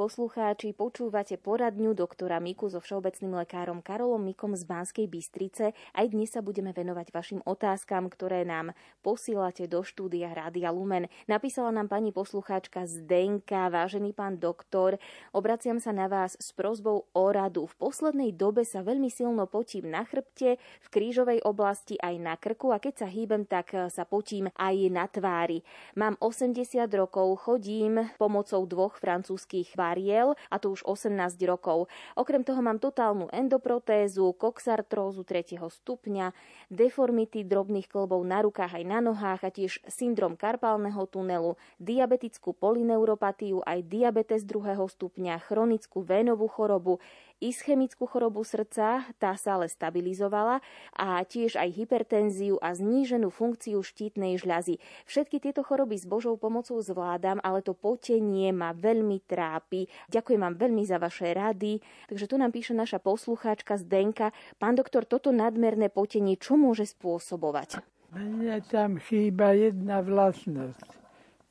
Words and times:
Poslucháči, 0.00 0.72
počúvate 0.72 1.36
poradňu 1.36 1.92
doktora 1.92 2.40
Miku 2.40 2.72
so 2.72 2.80
všeobecným 2.80 3.44
lekárom 3.44 3.84
Karolom 3.84 4.24
Mikom 4.24 4.56
z 4.56 4.64
Banskej 4.64 5.04
Bystrice. 5.04 5.76
Aj 5.76 6.06
dnes 6.08 6.32
sa 6.32 6.40
budeme 6.40 6.72
venovať 6.72 7.12
vašim 7.12 7.44
otázkam, 7.44 8.08
ktoré 8.08 8.48
nám 8.48 8.72
posílate 9.04 9.68
do 9.68 9.84
štúdia 9.84 10.32
Rádia 10.32 10.72
Lumen. 10.72 11.04
Napísala 11.28 11.68
nám 11.68 11.92
pani 11.92 12.16
poslucháčka 12.16 12.88
Zdenka, 12.88 13.68
vážený 13.68 14.16
pán 14.16 14.40
doktor, 14.40 14.96
obraciam 15.36 15.76
sa 15.76 15.92
na 15.92 16.08
vás 16.08 16.32
s 16.40 16.48
prozbou 16.56 17.04
o 17.12 17.24
radu. 17.28 17.68
V 17.68 17.76
poslednej 17.76 18.32
dobe 18.32 18.64
sa 18.64 18.80
veľmi 18.80 19.12
silno 19.12 19.44
potím 19.52 19.92
na 19.92 20.08
chrbte, 20.08 20.56
v 20.56 20.88
krížovej 20.88 21.44
oblasti 21.44 22.00
aj 22.00 22.16
na 22.16 22.40
krku 22.40 22.72
a 22.72 22.80
keď 22.80 23.04
sa 23.04 23.08
hýbem, 23.12 23.44
tak 23.44 23.76
sa 23.92 24.08
potím 24.08 24.48
aj 24.56 24.76
na 24.88 25.04
tvári. 25.12 25.60
Mám 25.92 26.16
80 26.24 26.88
rokov, 26.96 27.44
chodím 27.44 28.08
pomocou 28.16 28.64
dvoch 28.64 28.96
francúzských 28.96 29.76
variel 29.90 30.38
a 30.46 30.62
to 30.62 30.70
už 30.70 30.86
18 30.86 31.34
rokov. 31.42 31.90
Okrem 32.14 32.46
toho 32.46 32.62
mám 32.62 32.78
totálnu 32.78 33.26
endoprotézu, 33.34 34.30
koxartrózu 34.38 35.26
3. 35.26 35.58
stupňa, 35.58 36.30
deformity 36.70 37.42
drobných 37.42 37.90
klbov 37.90 38.22
na 38.22 38.46
rukách 38.46 38.78
aj 38.78 38.84
na 38.86 39.02
nohách 39.02 39.42
a 39.42 39.50
tiež 39.50 39.82
syndrom 39.90 40.38
karpálneho 40.38 41.02
tunelu, 41.10 41.58
diabetickú 41.82 42.54
polineuropatiu, 42.54 43.66
aj 43.66 43.82
diabetes 43.90 44.46
2. 44.46 44.78
stupňa, 44.78 45.42
chronickú 45.42 46.06
vénovú 46.06 46.46
chorobu, 46.46 47.02
ischemickú 47.40 48.04
chorobu 48.04 48.44
srdca, 48.44 49.08
tá 49.16 49.32
sa 49.34 49.56
ale 49.56 49.66
stabilizovala 49.66 50.60
a 50.94 51.24
tiež 51.24 51.56
aj 51.56 51.72
hypertenziu 51.74 52.60
a 52.60 52.76
zníženú 52.76 53.32
funkciu 53.32 53.80
štítnej 53.80 54.36
žľazy. 54.36 54.78
Všetky 55.08 55.40
tieto 55.40 55.64
choroby 55.64 55.96
s 55.96 56.04
Božou 56.04 56.36
pomocou 56.36 56.76
zvládam, 56.78 57.40
ale 57.40 57.64
to 57.64 57.72
potenie 57.72 58.52
ma 58.52 58.76
veľmi 58.76 59.24
trápi. 59.24 59.88
Ďakujem 60.12 60.40
vám 60.40 60.54
veľmi 60.60 60.84
za 60.84 61.00
vaše 61.00 61.32
rady. 61.32 61.80
Takže 62.12 62.28
tu 62.28 62.36
nám 62.36 62.52
píše 62.52 62.76
naša 62.76 63.00
poslucháčka 63.00 63.80
Zdenka. 63.80 64.36
Pán 64.60 64.76
doktor, 64.76 65.08
toto 65.08 65.32
nadmerné 65.32 65.88
potenie 65.88 66.36
čo 66.36 66.60
môže 66.60 66.84
spôsobovať? 66.86 67.80
Mne 68.12 68.58
tam 68.66 68.98
chýba 68.98 69.54
jedna 69.54 70.02
vlastnosť. 70.02 70.98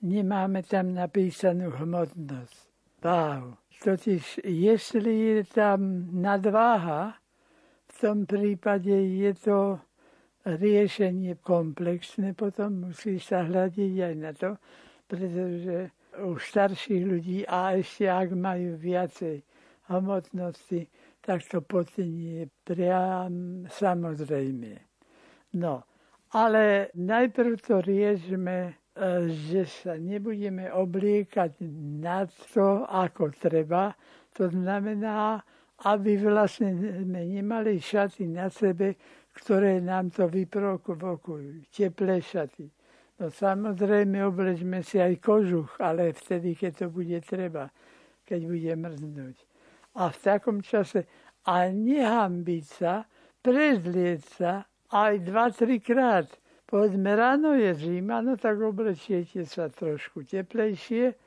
Nemáme 0.04 0.64
tam 0.64 0.96
napísanú 0.96 1.72
hmotnosť. 1.76 2.68
Váhu. 3.00 3.56
Totiž, 3.84 4.40
jestli 4.44 5.20
je 5.20 5.44
tam 5.44 6.10
nadváha, 6.22 7.16
v 7.88 8.02
tom 8.02 8.26
prípade 8.26 8.92
je 8.92 9.34
to 9.34 9.80
riešenie 10.46 11.36
komplexné, 11.40 12.36
potom 12.36 12.92
musí 12.92 13.20
sa 13.20 13.48
hľadiť 13.48 13.94
aj 14.04 14.14
na 14.20 14.32
to, 14.36 14.60
pretože 15.08 15.92
u 16.20 16.36
starších 16.36 17.04
ľudí 17.06 17.40
a 17.48 17.80
ešte 17.80 18.12
ak 18.12 18.36
majú 18.36 18.76
viacej 18.76 19.44
hmotnosti, 19.88 20.88
tak 21.22 21.44
to 21.48 21.62
potenie 21.62 22.44
je 22.44 22.46
priam 22.64 23.64
samozrejme. 23.68 24.80
No, 25.56 25.84
ale 26.36 26.94
najprv 26.94 27.58
to 27.64 27.82
riešme 27.82 28.79
že 29.32 29.64
sa 29.64 29.96
nebudeme 29.96 30.68
obliekať 30.68 31.64
na 32.04 32.28
to, 32.52 32.84
ako 32.84 33.32
treba. 33.32 33.96
To 34.36 34.52
znamená, 34.52 35.40
aby 35.88 36.20
vlastne 36.20 36.76
sme 36.76 37.24
nemali 37.24 37.80
šaty 37.80 38.28
na 38.28 38.52
sebe, 38.52 39.00
ktoré 39.40 39.80
nám 39.80 40.12
to 40.12 40.28
vyprovokujú. 40.28 41.72
Teplé 41.72 42.20
šaty. 42.20 42.68
No 43.20 43.32
samozrejme, 43.32 44.20
oblečme 44.28 44.84
si 44.84 45.00
aj 45.00 45.20
kožuch, 45.24 45.80
ale 45.80 46.12
vtedy, 46.16 46.56
keď 46.56 46.72
to 46.84 46.88
bude 46.92 47.20
treba, 47.24 47.72
keď 48.28 48.40
bude 48.48 48.72
mrznúť. 48.76 49.36
A 50.00 50.12
v 50.12 50.18
takom 50.20 50.60
čase 50.60 51.08
a 51.48 51.68
nehambiť 51.72 52.66
sa, 52.68 53.08
prezlieť 53.40 54.22
sa 54.40 54.52
aj 54.92 55.24
2-3 55.24 55.80
krát 55.80 56.28
Povedzme, 56.70 57.18
ráno 57.18 57.58
je 57.58 57.74
zima, 57.74 58.22
no 58.22 58.38
tak 58.38 58.62
oblečiete 58.62 59.42
sa 59.42 59.74
trošku 59.74 60.22
teplejšie, 60.22 61.18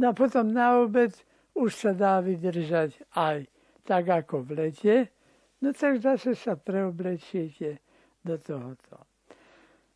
no 0.00 0.08
a 0.08 0.16
potom 0.16 0.48
na 0.48 0.80
obed 0.80 1.12
už 1.52 1.76
sa 1.76 1.92
dá 1.92 2.24
vydržať 2.24 2.96
aj 3.12 3.44
tak 3.84 4.08
ako 4.08 4.48
v 4.48 4.50
lete, 4.56 5.12
no 5.60 5.76
tak 5.76 6.00
zase 6.00 6.32
sa 6.32 6.56
preoblečiete 6.56 7.84
do 8.24 8.40
tohoto. 8.40 9.04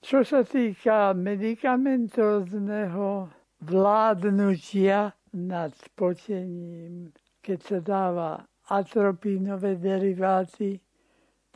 Čo 0.04 0.28
sa 0.28 0.44
týka 0.44 1.16
medicamentózneho 1.16 3.32
vládnutia 3.64 5.08
nad 5.32 5.72
potením, 5.96 7.08
keď 7.40 7.58
sa 7.64 7.80
dáva 7.80 8.44
atropínové 8.68 9.80
deriváty, 9.80 10.76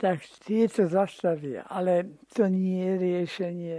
tak 0.01 0.21
tieto 0.45 0.89
zastavia. 0.89 1.65
Ale 1.69 2.21
to 2.33 2.47
nie 2.47 2.85
je 2.85 2.95
riešenie, 3.01 3.79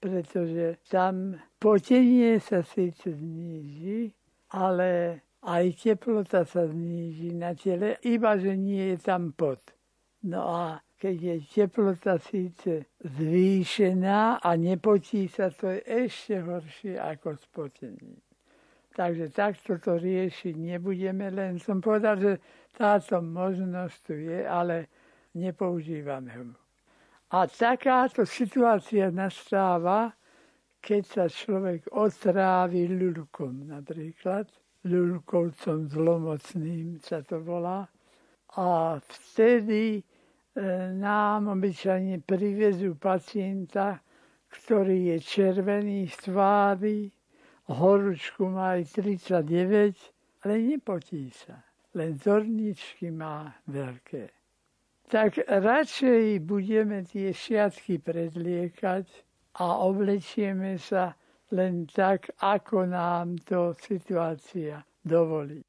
pretože 0.00 0.78
tam 0.88 1.36
potenie 1.58 2.40
sa 2.40 2.62
síce 2.62 3.10
zníži, 3.12 4.14
ale 4.54 5.20
aj 5.42 5.64
teplota 5.82 6.44
sa 6.44 6.68
zníži 6.68 7.34
na 7.34 7.52
tele, 7.56 7.96
iba 8.06 8.36
že 8.38 8.56
nie 8.56 8.94
je 8.94 8.98
tam 9.00 9.32
pot. 9.32 9.60
No 10.24 10.52
a 10.52 10.64
keď 11.00 11.16
je 11.16 11.36
teplota 11.48 12.20
síce 12.20 12.84
zvýšená 13.00 14.44
a 14.44 14.50
nepotí 14.60 15.32
sa, 15.32 15.48
to 15.48 15.72
je 15.72 15.80
ešte 16.04 16.44
horšie 16.44 17.00
ako 17.00 17.40
spotenie. 17.40 18.20
Takže 18.92 19.32
takto 19.32 19.80
to 19.80 19.96
riešiť 19.96 20.60
nebudeme, 20.60 21.32
len 21.32 21.56
som 21.56 21.80
povedal, 21.80 22.20
že 22.20 22.32
táto 22.76 23.24
možnosť 23.24 23.96
tu 24.04 24.12
je, 24.12 24.44
ale 24.44 24.92
nepoužívame. 25.34 26.54
A 27.30 27.46
takáto 27.46 28.26
situácia 28.26 29.06
nastáva, 29.14 30.10
keď 30.82 31.02
sa 31.06 31.24
človek 31.30 31.86
otrávi 31.94 32.90
ľulkom 32.90 33.70
napríklad, 33.70 34.50
ľulkovcom 34.82 35.86
zlomocným 35.92 36.98
sa 36.98 37.22
to 37.22 37.38
volá. 37.38 37.86
A 38.58 38.98
vtedy 38.98 40.00
e, 40.00 40.02
nám 40.98 41.54
obyčajne 41.54 42.18
privezú 42.26 42.98
pacienta, 42.98 44.02
ktorý 44.50 45.14
je 45.14 45.18
červený 45.22 46.10
z 46.10 46.16
tvári, 46.26 46.98
horúčku 47.70 48.50
má 48.50 48.74
aj 48.74 48.98
39, 48.98 49.94
ale 50.42 50.54
nepotí 50.58 51.30
sa. 51.30 51.62
Len 51.94 52.18
zorničky 52.18 53.14
má 53.14 53.54
veľké 53.70 54.39
tak 55.10 55.42
radšej 55.42 56.38
budeme 56.46 57.02
tie 57.02 57.34
šiatky 57.34 57.98
predliekať 57.98 59.10
a 59.58 59.82
oblečieme 59.82 60.78
sa 60.78 61.18
len 61.50 61.82
tak, 61.90 62.30
ako 62.38 62.86
nám 62.86 63.34
to 63.42 63.74
situácia 63.74 64.86
dovolí. 65.02 65.66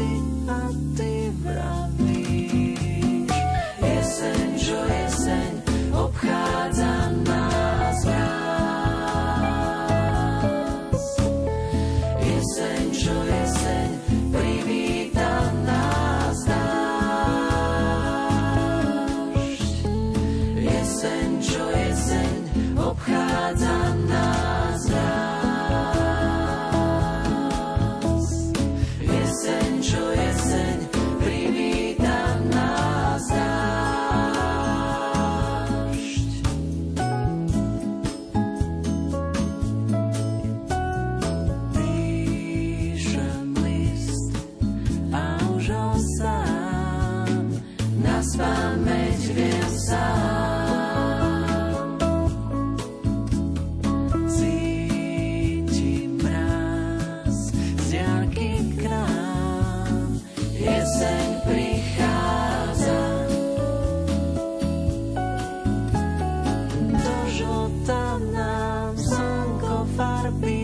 ty 0.00 0.22
a 0.48 0.60
ty 0.96 1.32
vravíš. 1.44 2.09
tam 67.86 68.32
nám 68.32 68.96
slnko 68.96 69.86
farby. 69.96 70.59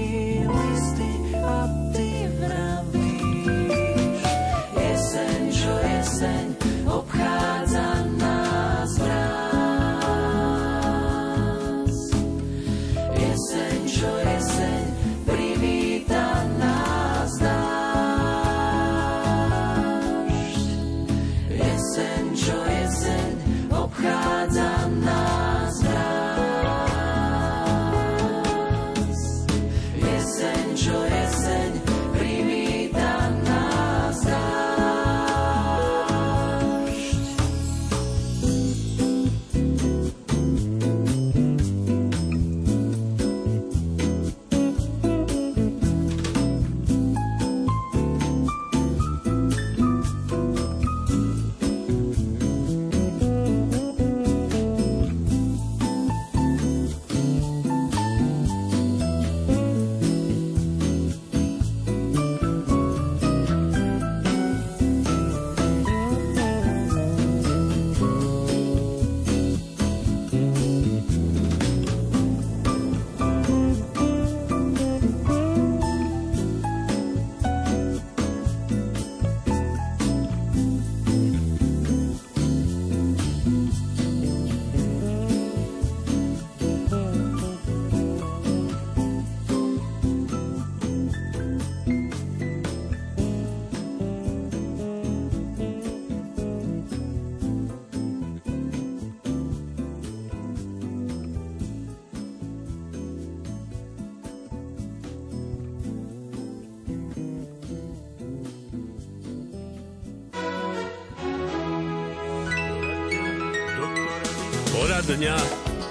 Poradňa 115.16 115.40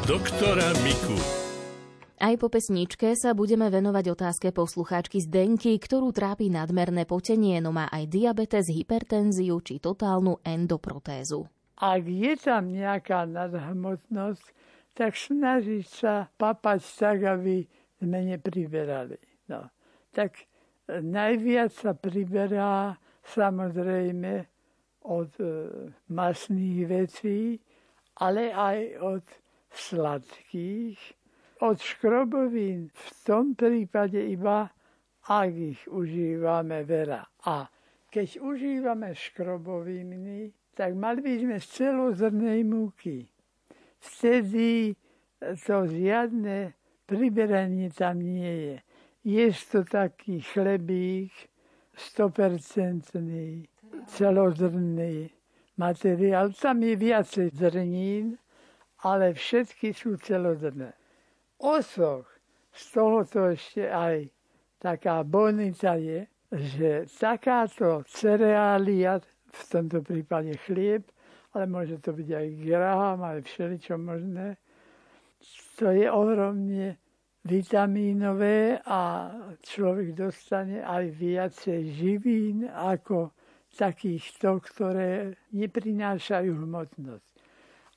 doktora 0.06 0.69
Miku. 0.86 1.18
Aj 2.22 2.38
po 2.38 2.45
pesničke 2.45 3.18
sa 3.18 3.33
budeme 3.33 3.74
venovať 3.74 4.13
otázke 4.13 4.54
poslucháčky 4.54 5.18
Zdenky, 5.18 5.81
ktorú 5.81 6.13
trápi 6.13 6.54
nadmerné 6.54 7.10
potenie, 7.10 7.57
no 7.57 7.74
má 7.74 7.89
aj 7.89 8.06
diabetes, 8.06 8.69
hypertenziu 8.69 9.57
či 9.66 9.81
totálnu 9.81 10.45
endoprotézu. 10.45 11.42
Ak 11.81 12.06
je 12.06 12.38
tam 12.38 12.69
nejaká 12.69 13.25
nadhmotnosť, 13.25 14.45
tak 14.94 15.18
snažiť 15.18 15.86
sa 15.89 16.30
papať 16.38 16.86
tak, 16.86 17.25
aby 17.25 17.66
sme 17.98 18.30
nepriberali. 18.30 19.18
No. 19.50 19.74
Tak 20.13 20.38
najviac 21.01 21.74
sa 21.74 21.98
priberá 21.98 22.94
samozrejme 23.25 24.45
od 25.01 25.33
e, 25.42 25.50
masných 26.13 26.81
vecí, 26.86 27.57
ale 28.22 28.54
aj 28.54 28.80
od 29.02 29.26
sladkých, 29.76 31.00
od 31.64 31.78
škrobovín 31.80 32.92
v 32.92 33.08
tom 33.28 33.56
prípade 33.56 34.20
iba, 34.20 34.72
ak 35.26 35.52
ich 35.52 35.82
užívame 35.90 36.86
veľa. 36.88 37.22
A 37.50 37.68
keď 38.12 38.40
užívame 38.40 39.12
škroboviny, 39.12 40.52
tak 40.76 40.96
mali 40.96 41.20
by 41.20 41.34
sme 41.40 41.58
z 41.60 41.68
celozrnej 41.68 42.62
múky. 42.64 43.28
Vtedy 44.00 44.96
to 45.40 45.88
žiadne 45.88 46.76
priberanie 47.04 47.92
tam 47.92 48.20
nie 48.22 48.56
je. 48.72 48.78
Je 49.26 49.48
to 49.72 49.82
taký 49.84 50.40
chlebík, 50.40 51.34
100% 51.96 53.16
celozrný 54.08 55.35
materiál. 55.77 56.51
Tam 56.55 56.82
je 56.84 56.96
viacej 56.96 57.48
zrnín, 57.55 58.39
ale 59.03 59.36
všetky 59.36 59.94
sú 59.94 60.17
celozrné. 60.17 60.96
Osoch, 61.60 62.27
z 62.75 62.84
tohoto 62.91 63.51
ešte 63.51 63.88
aj 63.88 64.27
taká 64.79 65.24
bonita 65.24 65.96
je, 65.96 66.27
že 66.51 67.08
takáto 67.15 68.03
cereália, 68.08 69.20
v 69.55 69.63
tomto 69.72 70.03
prípade 70.03 70.51
chlieb, 70.67 71.08
ale 71.55 71.63
môže 71.63 71.96
to 72.03 72.12
byť 72.12 72.29
aj 72.36 72.48
graham, 72.60 73.20
aj 73.24 73.39
všeličo 73.48 73.96
možné, 73.96 74.60
to 75.79 75.91
je 75.91 76.08
ohromne 76.12 77.00
vitamínové 77.46 78.82
a 78.84 79.32
človek 79.62 80.17
dostane 80.17 80.82
aj 80.82 81.13
viacej 81.13 81.82
živín 81.94 82.65
ako 82.67 83.32
takýchto, 83.75 84.63
ktoré 84.63 85.36
neprinášajú 85.51 86.63
hmotnosť. 86.63 87.27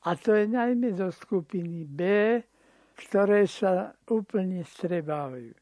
A 0.06 0.14
to 0.18 0.34
je 0.34 0.50
najmä 0.50 0.94
zo 0.98 1.14
skupiny 1.14 1.86
B, 1.86 2.02
ktoré 2.98 3.46
sa 3.46 3.94
úplne 4.10 4.66
strebávajú. 4.66 5.54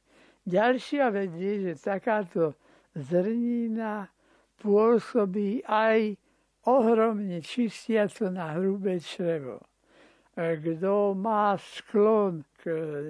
Ďalšia 0.46 1.12
vec 1.12 1.36
je, 1.36 1.52
že 1.68 1.82
takáto 1.84 2.56
zrnina 2.96 4.08
pôsobí 4.56 5.60
aj 5.68 6.16
ohromne 6.64 7.44
čistiaco 7.44 8.32
na 8.32 8.56
hrubé 8.56 8.96
črevo. 9.02 9.60
Kto 10.36 11.16
má 11.16 11.56
sklon 11.56 12.44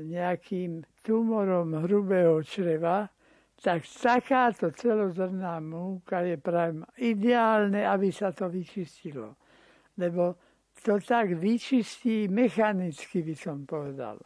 nejakým 0.07 0.83
tumorom 1.03 1.75
hrubého 1.87 2.39
čreva, 2.47 3.11
tak 3.63 3.89
takáto 4.03 4.71
celozrná 4.71 5.61
múka 5.61 6.21
je 6.21 6.37
práve 6.37 6.85
ideálne, 7.01 7.83
aby 7.89 8.13
sa 8.13 8.33
to 8.33 8.53
vyčistilo. 8.53 9.37
Lebo 9.97 10.37
to 10.85 11.01
tak 11.01 11.33
vyčistí 11.33 12.29
mechanicky, 12.29 13.25
by 13.25 13.35
som 13.35 13.65
povedal. 13.65 14.21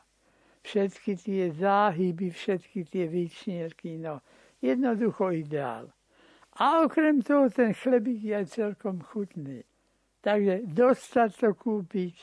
Všetky 0.60 1.16
tie 1.16 1.44
záhyby, 1.56 2.30
všetky 2.30 2.84
tie 2.84 3.06
výčnierky, 3.06 3.96
no 3.96 4.20
jednoducho 4.60 5.30
ideál. 5.32 5.88
A 6.60 6.84
okrem 6.84 7.22
toho 7.22 7.49
ten 7.49 7.72
chlebík 7.72 8.20
je 8.20 8.46
celkom 8.46 9.00
chutný. 9.00 9.64
Takže 10.20 10.68
dostať 10.68 11.30
to 11.40 11.50
kúpiť 11.56 12.14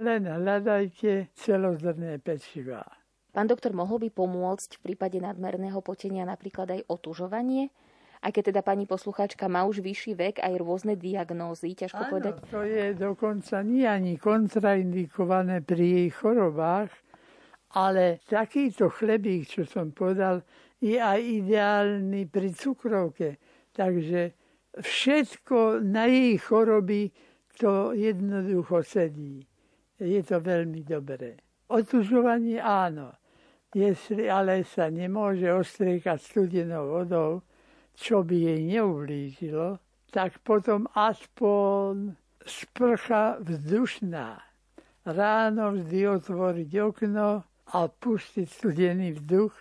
len 0.00 0.24
hľadajte 0.24 1.36
celozrné 1.36 2.16
pečivá. 2.18 3.01
Pán 3.32 3.48
doktor, 3.48 3.72
mohol 3.72 3.96
by 3.96 4.08
pomôcť 4.12 4.76
v 4.76 4.92
prípade 4.92 5.16
nadmerného 5.16 5.80
potenia 5.80 6.28
napríklad 6.28 6.68
aj 6.68 6.80
otužovanie? 6.84 7.72
Aj 8.22 8.30
keď 8.30 8.52
teda 8.52 8.62
pani 8.62 8.86
posluchačka 8.86 9.48
má 9.48 9.64
už 9.66 9.82
vyšší 9.82 10.12
vek, 10.14 10.36
aj 10.38 10.54
rôzne 10.60 10.94
diagnózy, 10.94 11.74
ťažko 11.74 12.02
Áno, 12.06 12.12
povedať. 12.12 12.32
to 12.52 12.62
je 12.62 12.94
dokonca 12.94 13.56
nie 13.66 13.88
ani 13.88 14.14
kontraindikované 14.20 15.64
pri 15.64 16.06
jej 16.06 16.08
chorobách, 16.12 16.92
ale 17.72 18.20
takýto 18.28 18.92
chlebík, 18.92 19.48
čo 19.48 19.66
som 19.66 19.90
povedal, 19.90 20.44
je 20.78 21.00
aj 21.00 21.18
ideálny 21.18 22.28
pri 22.28 22.52
cukrovke. 22.52 23.40
Takže 23.72 24.36
všetko 24.76 25.82
na 25.82 26.04
jej 26.06 26.36
choroby 26.36 27.10
to 27.56 27.96
jednoducho 27.96 28.84
sedí 28.86 29.42
je 30.02 30.22
to 30.26 30.42
veľmi 30.42 30.82
dobré. 30.82 31.38
Otužovanie 31.70 32.58
áno, 32.58 33.14
jestli 33.72 34.30
ale 34.30 34.64
sa 34.64 34.92
nemôže 34.92 35.48
ostriekať 35.48 36.18
studenou 36.20 36.92
vodou, 36.92 37.42
čo 37.96 38.24
by 38.24 38.36
jej 38.36 38.60
neublížilo, 38.76 39.80
tak 40.12 40.40
potom 40.44 40.88
aspoň 40.92 42.16
sprcha 42.44 43.40
vzdušná. 43.40 44.40
Ráno 45.02 45.74
vždy 45.74 45.98
otvoriť 46.08 46.70
okno 46.78 47.42
a 47.72 47.78
pustiť 47.88 48.46
studený 48.46 49.18
vzduch 49.18 49.52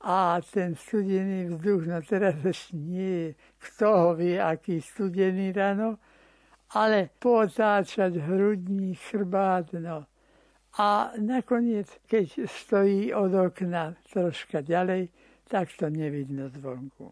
a 0.00 0.38
ten 0.40 0.78
studený 0.78 1.52
vzduch, 1.52 1.82
no 1.90 1.98
teraz 2.06 2.38
nie 2.72 3.34
kto 3.58 3.86
ho 3.90 4.10
vie, 4.14 4.38
aký 4.38 4.78
studený 4.80 5.52
ráno, 5.52 5.98
ale 6.78 7.10
potáčať 7.18 8.16
hrudní, 8.22 8.94
chrbát, 8.94 9.72
no. 9.74 10.06
A 10.78 11.10
nakoniec, 11.18 11.90
keď 12.06 12.46
stojí 12.46 13.10
od 13.10 13.34
okna 13.34 13.98
troška 14.14 14.62
ďalej, 14.62 15.10
tak 15.50 15.74
to 15.74 15.90
nevidno 15.90 16.48
zvonku. 16.48 17.10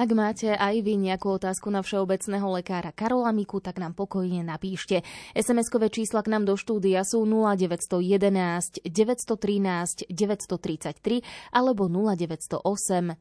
Ak 0.00 0.16
máte 0.16 0.56
aj 0.56 0.80
vy 0.80 0.96
nejakú 0.96 1.36
otázku 1.36 1.68
na 1.68 1.84
všeobecného 1.84 2.56
lekára 2.56 2.88
Karola 2.88 3.36
Miku, 3.36 3.60
tak 3.60 3.76
nám 3.76 3.92
pokojne 3.92 4.40
napíšte. 4.40 5.04
SMS-kové 5.36 5.92
čísla 5.92 6.24
k 6.24 6.32
nám 6.32 6.48
do 6.48 6.56
štúdia 6.56 7.04
sú 7.04 7.28
0911 7.28 8.80
913 8.80 10.08
933 10.08 11.20
alebo 11.52 11.92
0908 11.92 12.64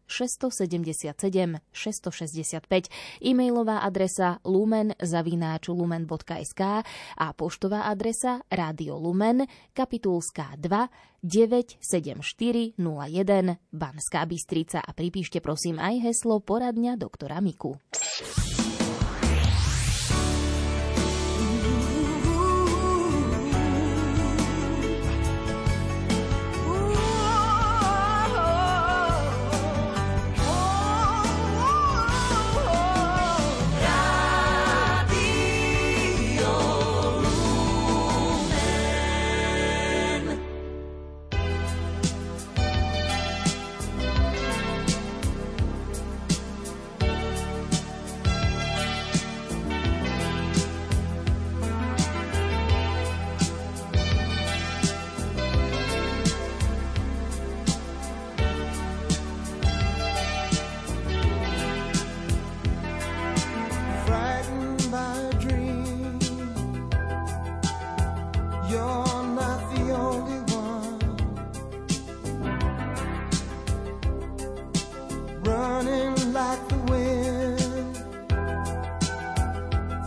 677 0.08 1.60
665. 1.68 3.28
E-mailová 3.28 3.84
adresa 3.84 4.40
lumen.lumen.sk 4.48 6.62
a 7.20 7.28
poštová 7.36 7.92
adresa 7.92 8.40
Rádio 8.48 8.96
Lumen, 8.96 9.44
kapitulská 9.76 10.56
2 10.56 11.09
97401 11.24 12.78
Banská 13.72 14.22
Bystrica 14.28 14.80
a 14.84 14.92
pripíšte 14.94 15.40
prosím 15.40 15.80
aj 15.80 16.12
heslo 16.12 16.40
poradňa 16.44 16.96
doktora 17.00 17.40
Miku. 17.40 17.80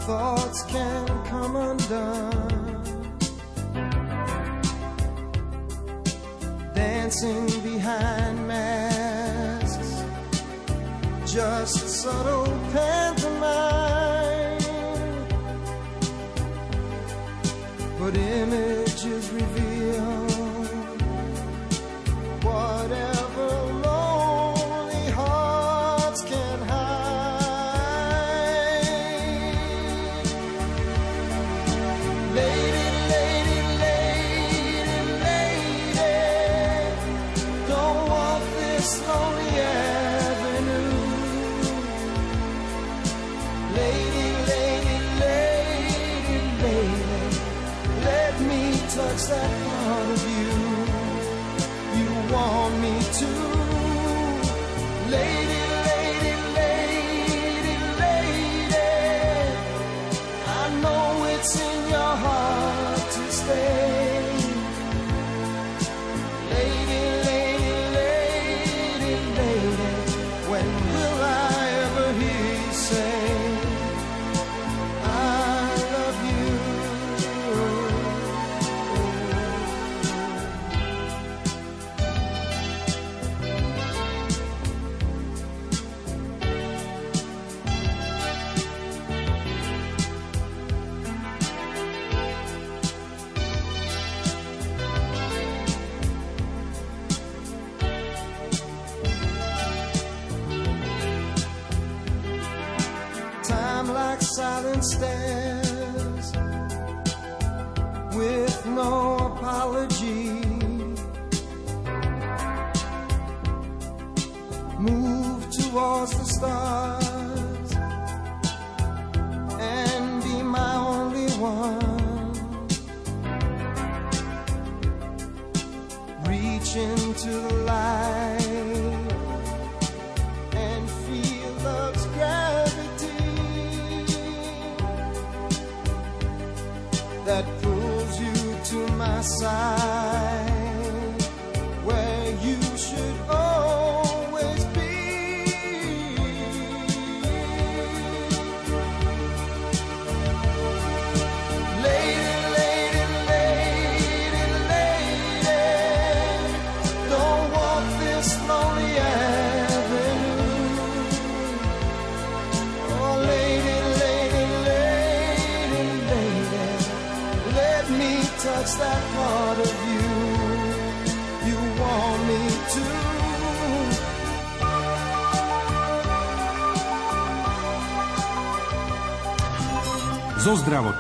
thoughts 0.07 0.65
can 0.65 1.07
come 1.27 1.55
undone. 1.55 2.83
Dancing 6.75 7.47
behind 7.63 8.49
masks, 8.49 10.03
just 11.33 11.89
subtle 11.89 12.47
pantomime. 12.73 14.59
But 18.01 18.17
image. 18.17 18.82
Your 61.93 62.17
heart 62.25 63.11
to 63.13 63.33
stay. 63.33 63.82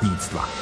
Zdravotníctva. 0.03 0.62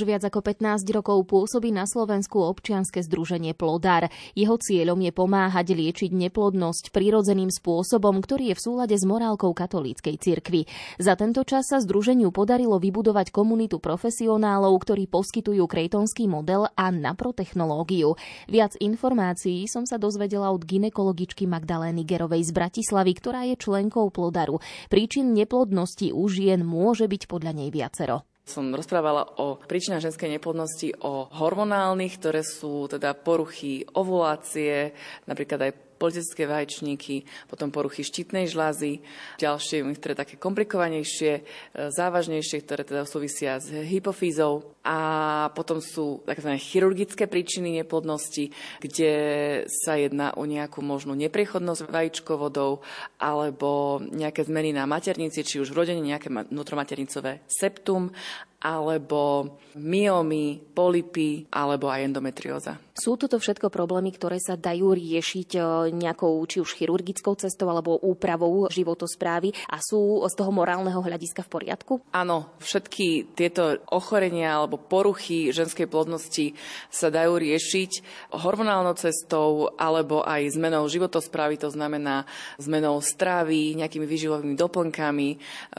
Už 0.00 0.08
viac 0.08 0.24
ako 0.24 0.40
15 0.40 0.88
rokov 0.96 1.28
pôsobí 1.28 1.76
na 1.76 1.84
Slovensku 1.84 2.40
občianske 2.40 3.04
združenie 3.04 3.52
Plodar. 3.52 4.08
Jeho 4.32 4.56
cieľom 4.56 4.96
je 4.96 5.12
pomáhať 5.12 5.76
liečiť 5.76 6.08
neplodnosť 6.16 6.88
prirodzeným 6.88 7.52
spôsobom, 7.52 8.16
ktorý 8.24 8.48
je 8.48 8.56
v 8.56 8.64
súlade 8.64 8.96
s 8.96 9.04
morálkou 9.04 9.52
katolíckej 9.52 10.16
cirkvi. 10.16 10.64
Za 10.96 11.20
tento 11.20 11.44
čas 11.44 11.68
sa 11.68 11.84
združeniu 11.84 12.32
podarilo 12.32 12.80
vybudovať 12.80 13.28
komunitu 13.28 13.76
profesionálov, 13.76 14.72
ktorí 14.80 15.04
poskytujú 15.04 15.68
krejtonský 15.68 16.32
model 16.32 16.72
a 16.72 16.88
naprotechnológiu. 16.88 18.16
Viac 18.48 18.80
informácií 18.80 19.68
som 19.68 19.84
sa 19.84 20.00
dozvedela 20.00 20.48
od 20.48 20.64
ginekologičky 20.64 21.44
Magdalény 21.44 22.08
Gerovej 22.08 22.48
z 22.48 22.56
Bratislavy, 22.56 23.12
ktorá 23.20 23.44
je 23.52 23.60
členkou 23.60 24.08
Plodaru. 24.08 24.64
Príčin 24.88 25.36
neplodnosti 25.36 26.08
u 26.08 26.24
žien 26.24 26.64
môže 26.64 27.04
byť 27.04 27.28
podľa 27.28 27.52
nej 27.52 27.68
viacero. 27.68 28.29
Som 28.44 28.74
rozprávala 28.74 29.38
o 29.38 29.60
príčinách 29.60 30.10
ženskej 30.10 30.36
neplodnosti, 30.36 30.96
o 31.04 31.28
hormonálnych, 31.30 32.18
ktoré 32.18 32.42
sú 32.42 32.90
teda 32.90 33.14
poruchy 33.14 33.86
ovulácie, 33.94 34.96
napríklad 35.28 35.70
aj 35.70 35.89
politické 36.00 36.48
vaječníky, 36.48 37.28
potom 37.44 37.68
poruchy 37.68 38.00
štítnej 38.00 38.48
žlázy, 38.48 39.04
ďalšie, 39.36 39.84
ktoré 40.00 40.16
také 40.16 40.40
komplikovanejšie, 40.40 41.32
e, 41.36 41.42
závažnejšie, 41.92 42.64
ktoré 42.64 42.88
teda 42.88 43.04
súvisia 43.04 43.60
s 43.60 43.68
hypofízou. 43.68 44.72
A 44.80 44.96
potom 45.52 45.84
sú 45.84 46.24
tzv. 46.24 46.56
chirurgické 46.56 47.28
príčiny 47.28 47.84
neplodnosti, 47.84 48.48
kde 48.80 49.12
sa 49.68 50.00
jedná 50.00 50.32
o 50.40 50.48
nejakú 50.48 50.80
možnú 50.80 51.12
neprechodnosť 51.20 51.84
vajíčkovodov 51.84 52.80
alebo 53.20 54.00
nejaké 54.00 54.48
zmeny 54.48 54.72
na 54.72 54.88
maternici, 54.88 55.44
či 55.44 55.60
už 55.60 55.76
v 55.76 55.84
rodine 55.84 56.00
nejaké 56.00 56.32
vnútromaternicové 56.32 57.44
septum, 57.44 58.08
alebo 58.60 59.56
myomy, 59.76 60.60
polipy 60.76 61.48
alebo 61.48 61.88
aj 61.88 62.04
endometrióza. 62.04 62.76
Sú 63.00 63.16
toto 63.16 63.40
všetko 63.40 63.72
problémy, 63.72 64.12
ktoré 64.12 64.36
sa 64.36 64.60
dajú 64.60 64.92
riešiť 64.92 65.56
e, 65.56 65.60
nejakou 65.96 66.36
či 66.44 66.60
už 66.60 66.76
chirurgickou 66.76 67.32
cestou 67.32 67.72
alebo 67.72 67.96
úpravou 67.96 68.68
životosprávy 68.68 69.56
a 69.72 69.80
sú 69.80 70.20
z 70.28 70.34
toho 70.36 70.52
morálneho 70.52 71.00
hľadiska 71.00 71.48
v 71.48 71.48
poriadku? 71.48 71.92
Áno, 72.12 72.52
všetky 72.60 73.32
tieto 73.32 73.80
ochorenia 73.88 74.60
alebo 74.60 74.76
poruchy 74.76 75.48
ženskej 75.48 75.88
plodnosti 75.88 76.52
sa 76.92 77.08
dajú 77.08 77.40
riešiť 77.40 77.90
hormonálnou 78.36 78.92
cestou 79.00 79.72
alebo 79.80 80.20
aj 80.20 80.60
zmenou 80.60 80.84
životosprávy, 80.84 81.56
to 81.56 81.72
znamená 81.72 82.28
zmenou 82.60 83.00
stravy, 83.00 83.80
nejakými 83.80 84.04
výživovými 84.04 84.60
doplnkami, 84.60 85.28
e, 85.32 85.36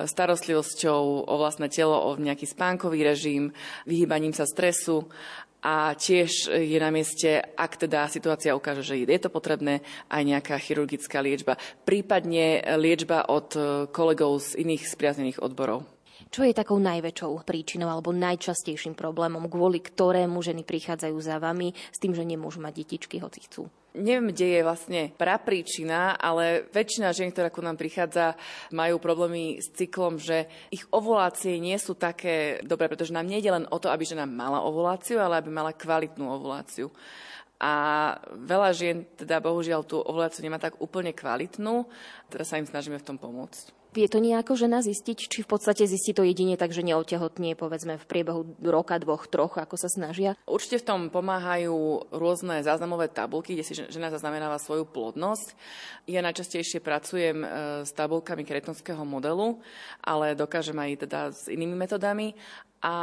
starostlivosťou 0.10 1.30
o 1.30 1.34
vlastné 1.38 1.70
telo, 1.70 2.02
o 2.02 2.10
nejaký 2.17 2.50
spánkový 2.71 3.03
režim, 3.03 3.51
vyhýbaním 3.84 4.31
sa 4.31 4.47
stresu 4.47 5.03
a 5.60 5.91
tiež 5.91 6.55
je 6.55 6.79
na 6.79 6.88
mieste, 6.88 7.43
ak 7.60 7.84
teda 7.84 8.07
situácia 8.07 8.55
ukáže, 8.55 8.79
že 8.79 9.03
je 9.03 9.19
to 9.19 9.27
potrebné, 9.27 9.84
aj 10.07 10.23
nejaká 10.23 10.55
chirurgická 10.55 11.19
liečba, 11.19 11.60
prípadne 11.84 12.63
liečba 12.79 13.27
od 13.27 13.51
kolegov 13.91 14.39
z 14.39 14.63
iných 14.63 14.88
spriaznených 14.88 15.43
odborov. 15.43 15.84
Čo 16.31 16.47
je 16.47 16.55
takou 16.55 16.79
najväčšou 16.79 17.43
príčinou 17.43 17.91
alebo 17.91 18.15
najčastejším 18.15 18.95
problémom, 18.95 19.51
kvôli 19.51 19.84
ktorému 19.84 20.39
ženy 20.39 20.63
prichádzajú 20.63 21.17
za 21.19 21.43
vami 21.43 21.75
s 21.75 21.99
tým, 21.99 22.15
že 22.15 22.23
nemôžu 22.23 22.63
mať 22.63 22.88
detičky, 22.88 23.19
hoci 23.19 23.43
chcú? 23.51 23.67
Neviem, 23.91 24.32
kde 24.32 24.47
je 24.56 24.62
vlastne 24.63 25.01
prapríčina, 25.19 26.15
ale 26.15 26.63
väčšina 26.71 27.12
žien, 27.12 27.27
ktorá 27.27 27.51
ku 27.51 27.60
nám 27.60 27.75
prichádza, 27.75 28.39
majú 28.71 29.04
problémy 29.04 29.60
s 29.60 29.67
cyklom, 29.75 30.15
že 30.15 30.47
ich 30.71 30.88
ovulácie 30.95 31.60
nie 31.60 31.75
sú 31.75 31.99
také 31.99 32.63
dobré, 32.63 32.88
pretože 32.88 33.12
nám 33.12 33.27
nejde 33.27 33.51
len 33.51 33.67
o 33.67 33.77
to, 33.84 33.91
aby 33.91 34.08
žena 34.08 34.23
mala 34.23 34.63
ovuláciu, 34.63 35.19
ale 35.19 35.43
aby 35.43 35.51
mala 35.51 35.75
kvalitnú 35.75 36.23
ovuláciu. 36.23 36.88
A 37.60 37.73
veľa 38.32 38.71
žien 38.71 39.04
teda 39.19 39.43
bohužiaľ 39.43 39.84
tú 39.84 39.99
ovuláciu 39.99 40.39
nemá 40.47 40.56
tak 40.56 40.80
úplne 40.80 41.12
kvalitnú, 41.12 41.84
teda 42.32 42.47
sa 42.47 42.63
im 42.63 42.65
snažíme 42.65 42.95
v 42.95 43.08
tom 43.12 43.19
pomôcť. 43.19 43.81
Vie 43.91 44.08
to 44.08 44.23
nejako 44.23 44.56
žena 44.56 44.80
zistiť, 44.80 45.27
či 45.27 45.43
v 45.43 45.51
podstate 45.51 45.84
zistí 45.84 46.15
to 46.15 46.23
jedine 46.23 46.56
tak, 46.56 46.71
že 46.71 46.80
neotehotnie 46.80 47.60
povedzme 47.60 47.99
v 47.99 48.06
priebehu 48.08 48.56
roka, 48.63 48.95
dvoch, 48.95 49.27
troch, 49.27 49.60
ako 49.60 49.75
sa 49.75 49.91
snažia? 49.91 50.39
Určite 50.47 50.80
v 50.80 50.88
tom 50.88 51.01
pomáhajú 51.12 52.08
rôzne 52.15 52.63
záznamové 52.63 53.12
tabulky, 53.12 53.51
kde 53.51 53.67
si 53.67 53.75
žena 53.75 54.08
zaznamenáva 54.08 54.63
svoju 54.63 54.88
plodnosť. 54.88 55.60
Ja 56.08 56.23
najčastejšie 56.23 56.80
pracujem 56.80 57.43
e, 57.43 57.47
s 57.84 57.91
tabulkami 57.91 58.47
kretonského 58.47 59.04
modelu, 59.04 59.60
ale 59.99 60.39
dokážem 60.39 60.80
aj 60.80 60.91
teda 61.04 61.19
s 61.36 61.51
inými 61.51 61.75
metodami 61.75 62.32
a 62.82 62.96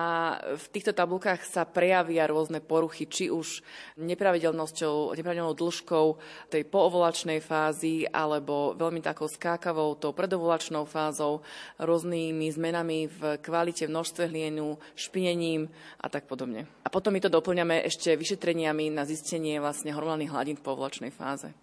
v 0.59 0.67
týchto 0.75 0.91
tabulkách 0.91 1.47
sa 1.47 1.63
prejavia 1.63 2.27
rôzne 2.27 2.59
poruchy, 2.59 3.07
či 3.07 3.31
už 3.31 3.63
nepravidelnosťou, 3.95 5.15
nepravidelnou 5.15 5.55
dĺžkou 5.55 6.07
tej 6.51 6.63
poovolačnej 6.67 7.39
fázy, 7.39 8.03
alebo 8.11 8.75
veľmi 8.75 8.99
takou 8.99 9.31
skákavou, 9.31 9.95
tou 9.95 10.11
predovolačnou 10.11 10.83
fázou, 10.83 11.47
rôznymi 11.79 12.51
zmenami 12.51 13.07
v 13.07 13.39
kvalite, 13.39 13.87
množstve 13.87 14.27
hlienu, 14.27 14.83
špinením 14.99 15.71
a 16.03 16.11
tak 16.11 16.27
podobne. 16.27 16.67
A 16.83 16.91
potom 16.91 17.15
my 17.15 17.23
to 17.23 17.31
doplňame 17.31 17.87
ešte 17.87 18.19
vyšetreniami 18.19 18.91
na 18.91 19.07
zistenie 19.07 19.63
vlastne 19.63 19.95
hormonálnych 19.95 20.35
hladín 20.35 20.57
v 20.59 20.67
poovolačnej 20.67 21.15
fáze. 21.15 21.55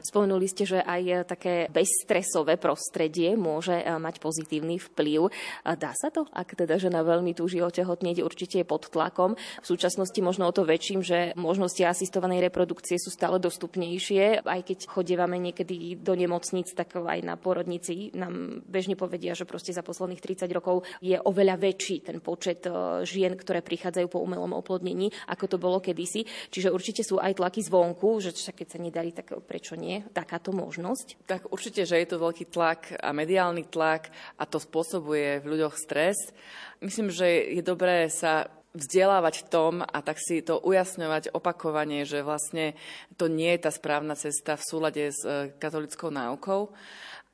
Spomenuli 0.00 0.46
ste, 0.48 0.64
že 0.64 0.78
aj 0.80 1.02
e, 1.04 1.12
také 1.24 1.54
bezstresové 1.68 2.56
prostredie 2.56 3.36
môže 3.36 3.76
e, 3.76 3.84
mať 3.96 4.20
pozitívny 4.20 4.80
vplyv. 4.80 5.32
Dá 5.64 5.92
sa 5.96 6.08
to, 6.08 6.28
ak 6.32 6.56
teda 6.56 6.76
žena 6.80 7.04
veľmi 7.04 7.36
túži 7.36 7.60
otehotnieť, 7.60 8.24
určite 8.24 8.60
je 8.60 8.66
pod 8.66 8.88
tlakom. 8.88 9.36
V 9.36 9.66
súčasnosti 9.66 10.16
možno 10.20 10.48
o 10.48 10.52
to 10.54 10.64
väčším, 10.64 11.00
že 11.00 11.32
možnosti 11.36 11.80
asistovanej 11.80 12.50
reprodukcie 12.50 12.96
sú 12.96 13.12
stále 13.12 13.42
dostupnejšie. 13.42 14.44
Aj 14.44 14.60
keď 14.62 14.86
chodievame 14.86 15.36
niekedy 15.40 15.98
do 15.98 16.14
nemocnic, 16.14 16.70
tak 16.72 16.96
aj 16.96 17.20
na 17.24 17.34
porodnici 17.34 18.12
nám 18.14 18.62
bežne 18.64 18.94
povedia, 18.94 19.34
že 19.34 19.48
proste 19.48 19.74
za 19.74 19.82
posledných 19.82 20.22
30 20.22 20.46
rokov 20.54 20.86
je 21.02 21.18
oveľa 21.18 21.58
väčší 21.58 22.06
ten 22.06 22.22
počet 22.22 22.64
e, 22.68 23.02
žien, 23.02 23.34
ktoré 23.34 23.64
prichádzajú 23.64 24.06
po 24.06 24.22
umelom 24.22 24.54
oplodnení, 24.54 25.10
ako 25.26 25.44
to 25.50 25.56
bolo 25.58 25.82
kedysi. 25.82 26.22
Čiže 26.52 26.70
určite 26.70 27.02
sú 27.02 27.18
aj 27.18 27.42
tlaky 27.42 27.60
zvonku, 27.66 28.22
že 28.22 28.30
keď 28.32 28.66
sa 28.70 28.78
nedarí, 28.78 29.10
tak 29.10 29.34
prečo 29.42 29.74
nie? 29.74 29.89
Nie 29.90 29.98
takáto 30.14 30.54
možnosť? 30.54 31.18
Tak 31.26 31.50
určite, 31.50 31.82
že 31.82 31.98
je 31.98 32.06
to 32.06 32.22
veľký 32.22 32.46
tlak 32.46 32.94
a 33.02 33.10
mediálny 33.10 33.66
tlak 33.66 34.14
a 34.38 34.46
to 34.46 34.62
spôsobuje 34.62 35.42
v 35.42 35.50
ľuďoch 35.50 35.74
stres. 35.74 36.30
Myslím, 36.78 37.10
že 37.10 37.26
je 37.50 37.62
dobré 37.66 38.06
sa 38.06 38.46
vzdelávať 38.70 39.42
v 39.42 39.48
tom 39.50 39.74
a 39.82 39.98
tak 39.98 40.22
si 40.22 40.46
to 40.46 40.62
ujasňovať 40.62 41.34
opakovane, 41.34 42.06
že 42.06 42.22
vlastne 42.22 42.78
to 43.18 43.26
nie 43.26 43.50
je 43.58 43.66
tá 43.66 43.70
správna 43.74 44.14
cesta 44.14 44.54
v 44.54 44.62
súlade 44.62 45.04
s 45.10 45.26
e, 45.26 45.50
katolickou 45.58 46.14
náukou. 46.14 46.70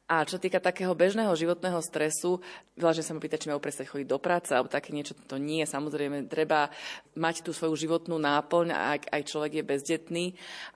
A 0.07 0.23
čo 0.23 0.38
týka 0.38 0.62
takého 0.62 0.95
bežného 0.95 1.35
životného 1.35 1.83
stresu, 1.83 2.38
veľa 2.79 2.95
že 2.95 3.03
sa 3.03 3.11
ma 3.11 3.19
pýta, 3.19 3.42
či 3.42 3.51
majú 3.51 3.59
prestať 3.59 3.90
chodiť 3.90 4.07
do 4.07 4.23
práce, 4.23 4.55
alebo 4.55 4.71
také 4.71 4.95
niečo, 4.95 5.19
to 5.27 5.35
nie. 5.35 5.66
Samozrejme, 5.66 6.31
treba 6.31 6.71
mať 7.19 7.42
tú 7.42 7.51
svoju 7.51 7.75
životnú 7.75 8.14
náplň, 8.14 8.71
ak 8.71 9.03
aj 9.11 9.23
človek 9.27 9.53
je 9.59 9.64
bezdetný, 9.66 10.25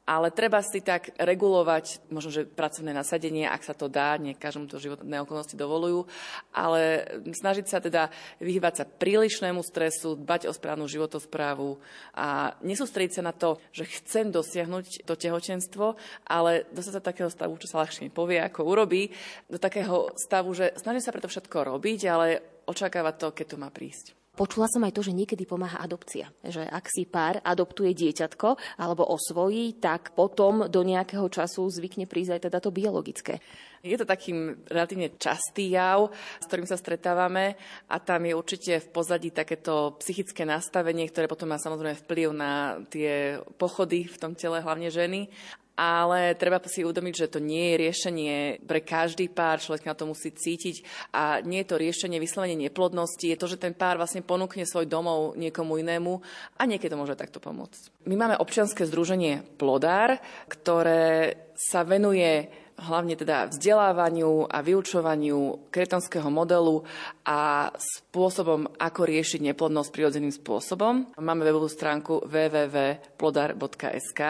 ale 0.03 0.35
treba 0.35 0.59
si 0.67 0.83
tak 0.83 1.15
regulovať, 1.15 2.11
možno, 2.11 2.35
že 2.35 2.43
pracovné 2.43 2.91
nasadenie, 2.91 3.47
ak 3.47 3.63
sa 3.63 3.71
to 3.71 3.87
dá, 3.87 4.19
nie 4.19 4.35
každému 4.35 4.67
to 4.67 4.83
životné 4.83 5.23
okolnosti 5.23 5.55
dovolujú, 5.55 6.11
ale 6.51 7.07
snažiť 7.31 7.67
sa 7.71 7.79
teda 7.79 8.11
vyhýbať 8.43 8.83
sa 8.83 8.85
prílišnému 8.89 9.63
stresu, 9.63 10.19
dbať 10.19 10.51
o 10.51 10.53
správnu 10.57 10.91
životosprávu 10.91 11.79
a 12.19 12.59
nesústrediť 12.67 13.13
sa 13.15 13.23
na 13.23 13.31
to, 13.31 13.63
že 13.71 13.87
chcem 14.03 14.35
dosiahnuť 14.35 15.07
to 15.07 15.15
tehotenstvo, 15.15 15.95
ale 16.27 16.67
dostať 16.75 16.93
sa 16.99 17.03
takého 17.05 17.31
stavu, 17.31 17.55
čo 17.63 17.71
sa 17.71 17.87
ľahšie 17.87 18.11
povie, 18.11 18.43
ako 18.43 18.67
urobí, 18.67 19.15
do 19.49 19.59
takého 19.59 20.13
stavu, 20.17 20.55
že 20.55 20.73
snažím 20.77 21.03
sa 21.03 21.15
preto 21.15 21.29
všetko 21.29 21.77
robiť, 21.77 22.01
ale 22.07 22.27
očakávať 22.67 23.15
to, 23.19 23.29
keď 23.35 23.47
to 23.47 23.57
má 23.59 23.69
prísť. 23.73 24.21
Počula 24.31 24.71
som 24.71 24.87
aj 24.87 24.95
to, 24.95 25.05
že 25.05 25.13
niekedy 25.13 25.45
pomáha 25.45 25.83
adopcia. 25.83 26.31
Že 26.41 26.65
ak 26.65 26.87
si 26.89 27.05
pár 27.05 27.43
adoptuje 27.43 27.93
dieťatko 27.93 28.79
alebo 28.79 29.05
osvojí, 29.11 29.77
tak 29.83 30.15
potom 30.15 30.71
do 30.71 30.81
nejakého 30.81 31.27
času 31.29 31.67
zvykne 31.69 32.07
prísť 32.07 32.39
aj 32.39 32.43
teda 32.49 32.59
to 32.63 32.71
biologické. 32.73 33.43
Je 33.85 33.97
to 33.97 34.09
takým 34.09 34.61
relatívne 34.69 35.17
častý 35.17 35.73
jav, 35.73 36.13
s 36.41 36.49
ktorým 36.49 36.69
sa 36.69 36.77
stretávame 36.77 37.57
a 37.89 37.97
tam 38.01 38.29
je 38.29 38.37
určite 38.37 38.73
v 38.81 38.89
pozadí 38.93 39.33
takéto 39.33 39.97
psychické 40.05 40.45
nastavenie, 40.45 41.09
ktoré 41.09 41.29
potom 41.29 41.49
má 41.49 41.61
samozrejme 41.61 41.97
vplyv 42.05 42.29
na 42.33 42.81
tie 42.93 43.41
pochody 43.57 44.05
v 44.05 44.17
tom 44.21 44.33
tele, 44.37 44.61
hlavne 44.61 44.93
ženy 44.93 45.33
ale 45.81 46.37
treba 46.37 46.61
si 46.69 46.85
uvedomiť, 46.85 47.15
že 47.17 47.33
to 47.33 47.41
nie 47.41 47.73
je 47.73 47.81
riešenie 47.89 48.61
pre 48.69 48.85
každý 48.85 49.33
pár, 49.33 49.65
človek 49.65 49.89
na 49.89 49.97
to 49.97 50.05
musí 50.05 50.29
cítiť 50.29 50.85
a 51.17 51.41
nie 51.41 51.65
je 51.65 51.73
to 51.73 51.81
riešenie 51.81 52.21
vyslovene 52.21 52.53
neplodnosti, 52.61 53.25
je 53.25 53.41
to, 53.41 53.49
že 53.49 53.57
ten 53.57 53.73
pár 53.73 53.97
vlastne 53.97 54.21
ponúkne 54.21 54.69
svoj 54.69 54.85
domov 54.85 55.41
niekomu 55.41 55.81
inému 55.81 56.21
a 56.61 56.69
niekedy 56.69 56.93
to 56.93 57.01
môže 57.01 57.17
takto 57.17 57.41
pomôcť. 57.41 58.05
My 58.05 58.13
máme 58.21 58.37
občianske 58.37 58.85
združenie 58.85 59.41
Plodár, 59.57 60.21
ktoré 60.53 61.49
sa 61.57 61.81
venuje 61.81 62.53
hlavne 62.81 63.17
teda 63.17 63.49
vzdelávaniu 63.49 64.49
a 64.49 64.61
vyučovaniu 64.61 65.69
kretonského 65.73 66.29
modelu 66.33 66.85
a 67.25 67.73
spôsobom, 67.77 68.69
ako 68.77 69.01
riešiť 69.05 69.41
neplodnosť 69.53 69.93
prirodzeným 69.93 70.33
spôsobom. 70.33 71.13
Máme 71.21 71.45
webovú 71.45 71.69
stránku 71.69 72.25
www.plodar.sk 72.25 74.21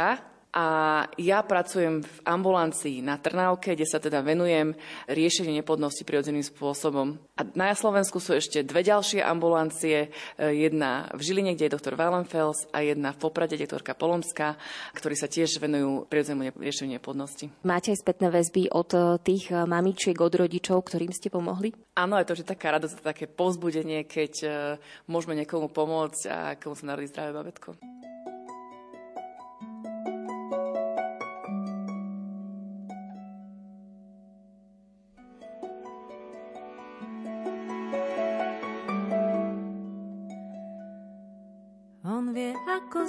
a 0.50 0.66
ja 1.14 1.46
pracujem 1.46 2.02
v 2.02 2.16
ambulancii 2.26 3.06
na 3.06 3.22
Trnávke, 3.22 3.78
kde 3.78 3.86
sa 3.86 4.02
teda 4.02 4.18
venujem 4.18 4.74
riešeniu 5.06 5.54
neplodnosti 5.54 6.02
prirodzeným 6.02 6.42
spôsobom. 6.42 7.22
A 7.38 7.46
na 7.54 7.70
Slovensku 7.70 8.18
sú 8.18 8.34
ešte 8.34 8.66
dve 8.66 8.82
ďalšie 8.82 9.22
ambulancie. 9.22 10.10
E, 10.34 10.66
jedna 10.66 11.06
v 11.14 11.22
Žiline, 11.22 11.54
kde 11.54 11.70
je 11.70 11.74
doktor 11.78 11.94
Wallenfels 11.94 12.66
a 12.74 12.82
jedna 12.82 13.14
v 13.14 13.22
Poprade, 13.22 13.54
doktorka 13.54 13.94
Polomská, 13.94 14.58
ktorí 14.98 15.14
sa 15.14 15.30
tiež 15.30 15.62
venujú 15.62 16.10
prirodzenému 16.10 16.58
riešeniu 16.58 16.98
neplodnosti. 16.98 17.46
Máte 17.62 17.94
aj 17.94 18.02
spätné 18.02 18.34
väzby 18.34 18.74
od 18.74 18.90
e, 18.90 18.98
tých 19.22 19.54
e, 19.54 19.62
mamičiek, 19.62 20.18
od 20.18 20.34
rodičov, 20.34 20.82
ktorým 20.82 21.14
ste 21.14 21.30
pomohli? 21.30 21.70
Áno, 21.94 22.18
je 22.18 22.26
to 22.26 22.34
že 22.34 22.50
taká 22.50 22.74
radosť, 22.74 23.06
také 23.06 23.30
povzbudenie, 23.30 24.02
keď 24.08 24.32
môžeme 25.04 25.36
niekomu 25.36 25.68
pomôcť 25.68 26.22
a 26.26 26.38
komu 26.56 26.74
sa 26.74 26.90
narodí 26.90 27.12
zdravé 27.12 27.30
babetko. 27.36 27.76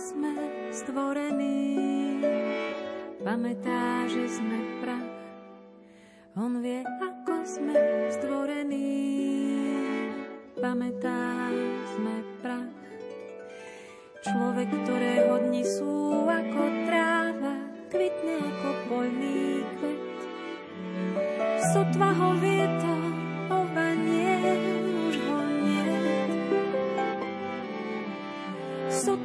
Sme 0.02 0.34
stvorení. 0.74 1.78
Pamätá, 3.22 4.10
že 4.10 4.26
sme 4.34 4.58
prach. 4.82 5.14
On 6.34 6.58
vie, 6.58 6.82
ako 6.82 7.46
sme 7.46 7.78
stvorení. 8.10 8.98
Pamätá, 10.58 11.54
sme 11.94 12.18
prach. 12.42 12.74
Človek, 14.26 14.70
ktorého 14.74 15.38
dni 15.46 15.64
sú 15.70 16.26
ako 16.26 16.62
tráva, 16.90 17.54
kvitne 17.94 18.42
ako 18.42 18.70
poľný 18.90 19.62
kvet. 19.78 20.02
Sotva 21.78 22.10
ho 22.10 22.30
vietor, 22.42 22.51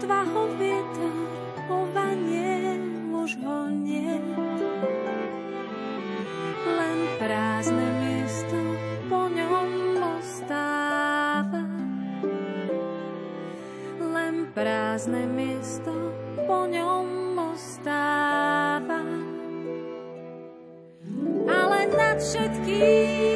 sotva 0.07 0.23
ho 0.23 0.47
vietor 0.55 1.19
ovanie, 1.67 2.79
už 3.11 3.43
ho 3.43 3.67
nie. 3.75 4.23
Len 6.63 6.99
prázdne 7.19 7.87
miesto 8.07 8.59
po 9.11 9.27
ňom 9.27 9.99
ostáva. 9.99 11.67
Len 13.99 14.47
prázdne 14.55 15.27
miesto 15.27 16.15
po 16.47 16.71
ňom 16.71 17.35
ostáva. 17.51 19.03
Ale 21.51 21.79
nad 21.91 22.23
všetkým 22.23 23.36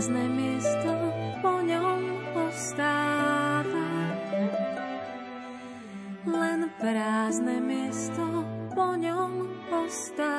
prázdne 0.00 0.32
miesto 0.32 0.96
po 1.44 1.60
ňom 1.60 2.00
ostáva. 2.32 3.92
Len 6.24 6.72
prázdne 6.80 7.60
miesto 7.60 8.24
po 8.72 8.96
ňom 8.96 9.44
ostáva. 9.68 10.29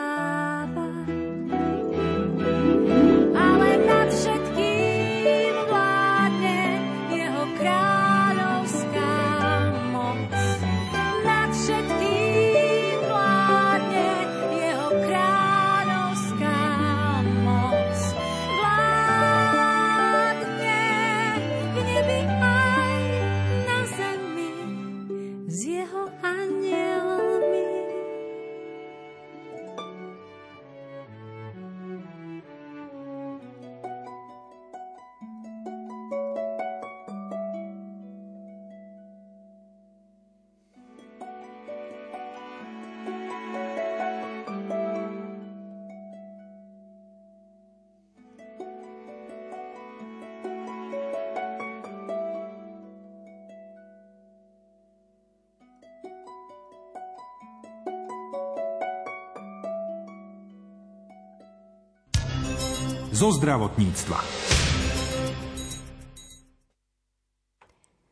Zo 63.21 63.29
zdravotníctva. 63.37 64.17